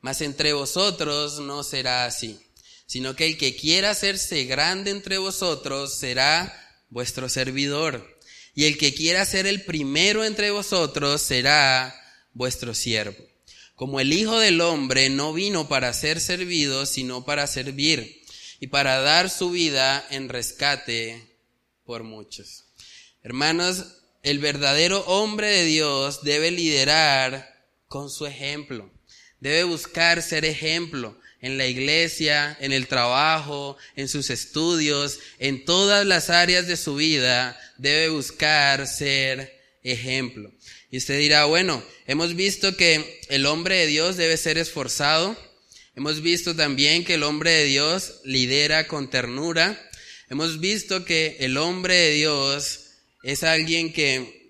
Mas 0.00 0.20
entre 0.20 0.52
vosotros 0.52 1.40
no 1.40 1.62
será 1.62 2.04
así, 2.06 2.38
sino 2.86 3.14
que 3.14 3.26
el 3.26 3.38
que 3.38 3.56
quiera 3.56 3.90
hacerse 3.90 4.44
grande 4.44 4.90
entre 4.90 5.18
vosotros 5.18 5.94
será 5.94 6.58
vuestro 6.90 7.28
servidor, 7.28 8.18
y 8.54 8.64
el 8.64 8.76
que 8.76 8.94
quiera 8.94 9.24
ser 9.24 9.46
el 9.46 9.64
primero 9.64 10.24
entre 10.24 10.50
vosotros 10.50 11.22
será 11.22 11.94
vuestro 12.32 12.74
siervo. 12.74 13.24
Como 13.74 14.00
el 14.00 14.12
Hijo 14.12 14.38
del 14.38 14.60
Hombre 14.60 15.08
no 15.08 15.32
vino 15.32 15.68
para 15.68 15.92
ser 15.94 16.20
servido, 16.20 16.84
sino 16.84 17.24
para 17.24 17.46
servir, 17.46 18.22
y 18.60 18.68
para 18.68 19.00
dar 19.00 19.28
su 19.28 19.50
vida 19.50 20.06
en 20.10 20.28
rescate 20.28 21.36
por 21.84 22.04
muchos. 22.04 22.66
Hermanos, 23.22 24.01
el 24.22 24.38
verdadero 24.38 25.00
hombre 25.06 25.48
de 25.48 25.64
Dios 25.64 26.22
debe 26.22 26.50
liderar 26.50 27.66
con 27.88 28.10
su 28.10 28.26
ejemplo. 28.26 28.90
Debe 29.40 29.64
buscar 29.64 30.22
ser 30.22 30.44
ejemplo 30.44 31.18
en 31.40 31.58
la 31.58 31.66
iglesia, 31.66 32.56
en 32.60 32.72
el 32.72 32.86
trabajo, 32.86 33.76
en 33.96 34.08
sus 34.08 34.30
estudios, 34.30 35.18
en 35.40 35.64
todas 35.64 36.06
las 36.06 36.30
áreas 36.30 36.68
de 36.68 36.76
su 36.76 36.94
vida. 36.94 37.58
Debe 37.78 38.08
buscar 38.10 38.86
ser 38.86 39.60
ejemplo. 39.82 40.52
Y 40.92 40.98
usted 40.98 41.18
dirá, 41.18 41.46
bueno, 41.46 41.82
hemos 42.06 42.36
visto 42.36 42.76
que 42.76 43.20
el 43.28 43.46
hombre 43.46 43.78
de 43.78 43.86
Dios 43.88 44.16
debe 44.16 44.36
ser 44.36 44.56
esforzado. 44.56 45.36
Hemos 45.96 46.22
visto 46.22 46.54
también 46.54 47.04
que 47.04 47.14
el 47.14 47.24
hombre 47.24 47.50
de 47.50 47.64
Dios 47.64 48.20
lidera 48.24 48.86
con 48.86 49.10
ternura. 49.10 49.90
Hemos 50.30 50.60
visto 50.60 51.04
que 51.04 51.38
el 51.40 51.56
hombre 51.56 51.96
de 51.96 52.10
Dios 52.12 52.81
es 53.22 53.42
alguien 53.42 53.92
que 53.92 54.42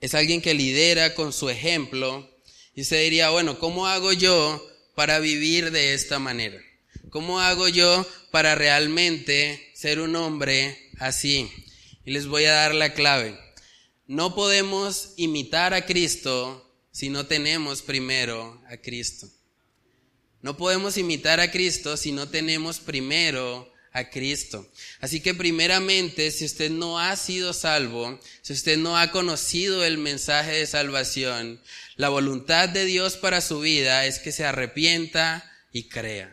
es 0.00 0.14
alguien 0.14 0.40
que 0.42 0.54
lidera 0.54 1.14
con 1.14 1.32
su 1.32 1.48
ejemplo 1.48 2.30
y 2.74 2.84
se 2.84 2.98
diría, 2.98 3.30
bueno, 3.30 3.58
¿cómo 3.58 3.86
hago 3.86 4.12
yo 4.12 4.64
para 4.94 5.18
vivir 5.18 5.70
de 5.70 5.94
esta 5.94 6.18
manera? 6.18 6.60
¿Cómo 7.10 7.40
hago 7.40 7.68
yo 7.68 8.06
para 8.30 8.54
realmente 8.54 9.70
ser 9.74 10.00
un 10.00 10.14
hombre 10.16 10.90
así? 10.98 11.50
Y 12.04 12.12
les 12.12 12.26
voy 12.26 12.44
a 12.44 12.52
dar 12.52 12.74
la 12.74 12.92
clave. 12.92 13.38
No 14.06 14.34
podemos 14.34 15.14
imitar 15.16 15.72
a 15.72 15.86
Cristo 15.86 16.70
si 16.92 17.08
no 17.08 17.26
tenemos 17.26 17.82
primero 17.82 18.62
a 18.68 18.76
Cristo. 18.76 19.28
No 20.42 20.56
podemos 20.56 20.98
imitar 20.98 21.40
a 21.40 21.50
Cristo 21.50 21.96
si 21.96 22.12
no 22.12 22.28
tenemos 22.28 22.78
primero 22.78 23.72
a 23.96 24.10
Cristo. 24.10 24.70
Así 25.00 25.20
que 25.20 25.32
primeramente, 25.32 26.30
si 26.30 26.44
usted 26.44 26.70
no 26.70 27.00
ha 27.00 27.16
sido 27.16 27.54
salvo, 27.54 28.20
si 28.42 28.52
usted 28.52 28.76
no 28.76 28.98
ha 28.98 29.10
conocido 29.10 29.84
el 29.84 29.96
mensaje 29.96 30.52
de 30.52 30.66
salvación, 30.66 31.62
la 31.96 32.10
voluntad 32.10 32.68
de 32.68 32.84
Dios 32.84 33.16
para 33.16 33.40
su 33.40 33.60
vida 33.60 34.04
es 34.04 34.18
que 34.18 34.32
se 34.32 34.44
arrepienta 34.44 35.50
y 35.72 35.88
crea. 35.88 36.32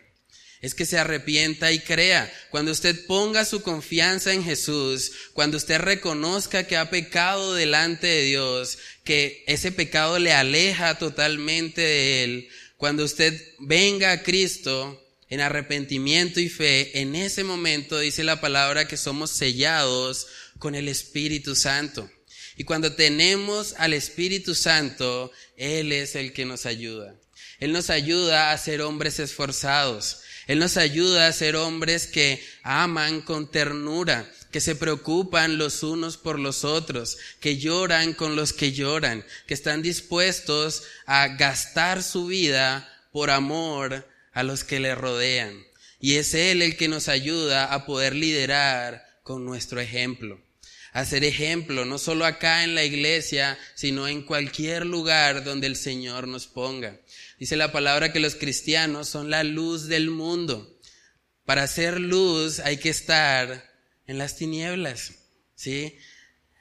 es 0.61 0.76
que 0.76 0.86
se 0.86 0.97
arrepienta 0.97 1.74
y 1.74 1.80
crea. 1.80 2.32
Cuando 2.49 2.72
usted 2.72 3.05
ponga 3.05 3.43
su 3.43 3.61
confianza 3.61 4.32
en 4.32 4.45
Jesús, 4.45 5.11
cuando 5.34 5.57
usted 5.57 5.78
reconozca 5.80 6.66
que 6.68 6.78
ha 6.78 6.89
pecado 6.89 7.53
delante 7.53 8.07
de 8.07 8.24
Dios, 8.24 8.78
que 9.03 9.43
ese 9.47 9.74
pecado 9.74 10.20
le 10.20 10.32
aleja 10.32 10.97
totalmente 10.97 11.82
de 11.82 12.24
Él, 12.24 12.49
cuando 12.78 13.03
usted 13.03 13.34
venga 13.59 14.14
a 14.14 14.24
Cristo 14.24 15.02
en 15.34 15.41
arrepentimiento 15.41 16.39
y 16.39 16.47
fe, 16.47 17.01
en 17.01 17.15
ese 17.15 17.43
momento 17.43 17.97
dice 17.97 18.23
la 18.23 18.39
palabra 18.39 18.88
que 18.88 18.97
somos 18.97 19.31
sellados 19.31 20.27
con 20.59 20.75
el 20.75 20.88
Espíritu 20.88 21.55
Santo. 21.55 22.07
Y 22.55 22.65
cuando 22.65 22.93
tenemos 22.93 23.73
al 23.79 23.93
Espíritu 23.93 24.53
Santo, 24.53 25.31
Él 25.57 25.91
es 25.91 26.13
el 26.13 26.34
que 26.34 26.45
nos 26.45 26.67
ayuda. 26.67 27.15
Él 27.59 27.71
nos 27.71 27.89
ayuda 27.89 28.51
a 28.51 28.57
ser 28.59 28.84
hombres 28.84 29.17
esforzados. 29.17 30.19
Él 30.45 30.59
nos 30.59 30.77
ayuda 30.77 31.25
a 31.25 31.34
ser 31.34 31.55
hombres 31.55 32.05
que 32.05 32.39
aman 32.61 33.21
con 33.21 33.49
ternura, 33.49 34.31
que 34.51 34.61
se 34.61 34.75
preocupan 34.75 35.57
los 35.57 35.81
unos 35.81 36.17
por 36.17 36.38
los 36.38 36.63
otros, 36.63 37.17
que 37.39 37.57
lloran 37.57 38.13
con 38.13 38.36
los 38.36 38.53
que 38.53 38.71
lloran, 38.71 39.25
que 39.47 39.55
están 39.55 39.81
dispuestos 39.81 40.84
a 41.07 41.29
gastar 41.29 42.03
su 42.03 42.27
vida 42.27 42.88
por 43.11 43.31
amor 43.31 44.12
a 44.34 44.43
los 44.43 44.63
que 44.63 44.79
le 44.79 44.95
rodean. 44.95 45.63
Y 45.99 46.15
es 46.15 46.34
Él 46.34 46.61
el 46.61 46.75
que 46.75 46.88
nos 46.88 47.07
ayuda 47.07 47.73
a 47.73 47.86
poder 47.86 48.15
liderar 48.15 49.05
con 49.23 49.45
nuestro 49.45 49.79
ejemplo 49.79 50.39
a 50.93 51.05
ser 51.05 51.23
ejemplo, 51.23 51.86
no 51.86 51.97
solo 51.97 52.23
acá 52.23 52.63
en 52.63 52.75
la 52.75 52.84
iglesia, 52.84 53.57
sino 53.73 54.07
en 54.07 54.21
cualquier 54.21 54.86
lugar 54.86 55.43
donde 55.43 55.65
el 55.65 55.75
Señor 55.75 56.27
nos 56.27 56.45
ponga. 56.45 57.01
Dice 57.39 57.55
la 57.55 57.71
palabra 57.71 58.13
que 58.13 58.19
los 58.19 58.36
cristianos 58.36 59.09
son 59.09 59.31
la 59.31 59.43
luz 59.43 59.88
del 59.88 60.11
mundo. 60.11 60.79
Para 61.45 61.67
ser 61.67 61.99
luz 61.99 62.59
hay 62.59 62.77
que 62.77 62.89
estar 62.89 63.71
en 64.05 64.19
las 64.19 64.36
tinieblas, 64.36 65.13
¿sí? 65.55 65.97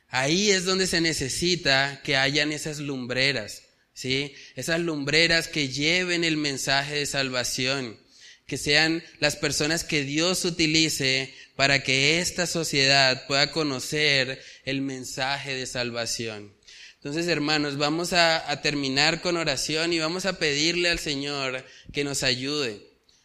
Ahí 0.08 0.50
es 0.50 0.64
donde 0.64 0.86
se 0.86 1.02
necesita 1.02 2.00
que 2.02 2.16
hayan 2.16 2.52
esas 2.52 2.78
lumbreras, 2.78 3.61
¿sí? 3.94 4.34
Esas 4.56 4.80
lumbreras 4.80 5.48
que 5.48 5.68
lleven 5.68 6.24
el 6.24 6.36
mensaje 6.36 6.94
de 6.94 7.06
salvación, 7.06 7.98
que 8.46 8.58
sean 8.58 9.02
las 9.20 9.36
personas 9.36 9.84
que 9.84 10.04
Dios 10.04 10.44
utilice 10.44 11.32
para 11.56 11.82
que 11.82 12.18
esta 12.18 12.46
sociedad 12.46 13.26
pueda 13.26 13.52
conocer 13.52 14.42
el 14.64 14.82
mensaje 14.82 15.54
de 15.54 15.66
salvación. 15.66 16.52
Entonces, 16.96 17.26
hermanos, 17.26 17.78
vamos 17.78 18.12
a, 18.12 18.60
terminar 18.62 19.22
con 19.22 19.36
oración 19.36 19.92
y 19.92 19.98
vamos 19.98 20.24
a 20.24 20.38
pedirle 20.38 20.88
al 20.88 21.00
Señor 21.00 21.64
que 21.92 22.04
nos 22.04 22.22
ayude 22.22 22.80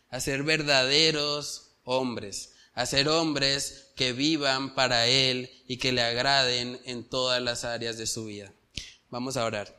a 0.09 0.19
ser 0.19 0.41
verdaderos 0.41 1.75
hombres, 1.83 2.53
a 2.73 2.87
ser 2.87 3.07
hombres 3.07 3.91
que 3.95 4.13
vivan 4.13 4.73
para 4.73 5.05
Él 5.05 5.51
y 5.67 5.77
que 5.77 5.91
le 5.91 6.01
agraden 6.01 6.79
en 6.85 7.07
todas 7.07 7.39
las 7.39 7.65
áreas 7.65 7.99
de 7.99 8.07
su 8.07 8.25
vida. 8.25 8.51
Vamos 9.11 9.37
a 9.37 9.45
orar. 9.45 9.76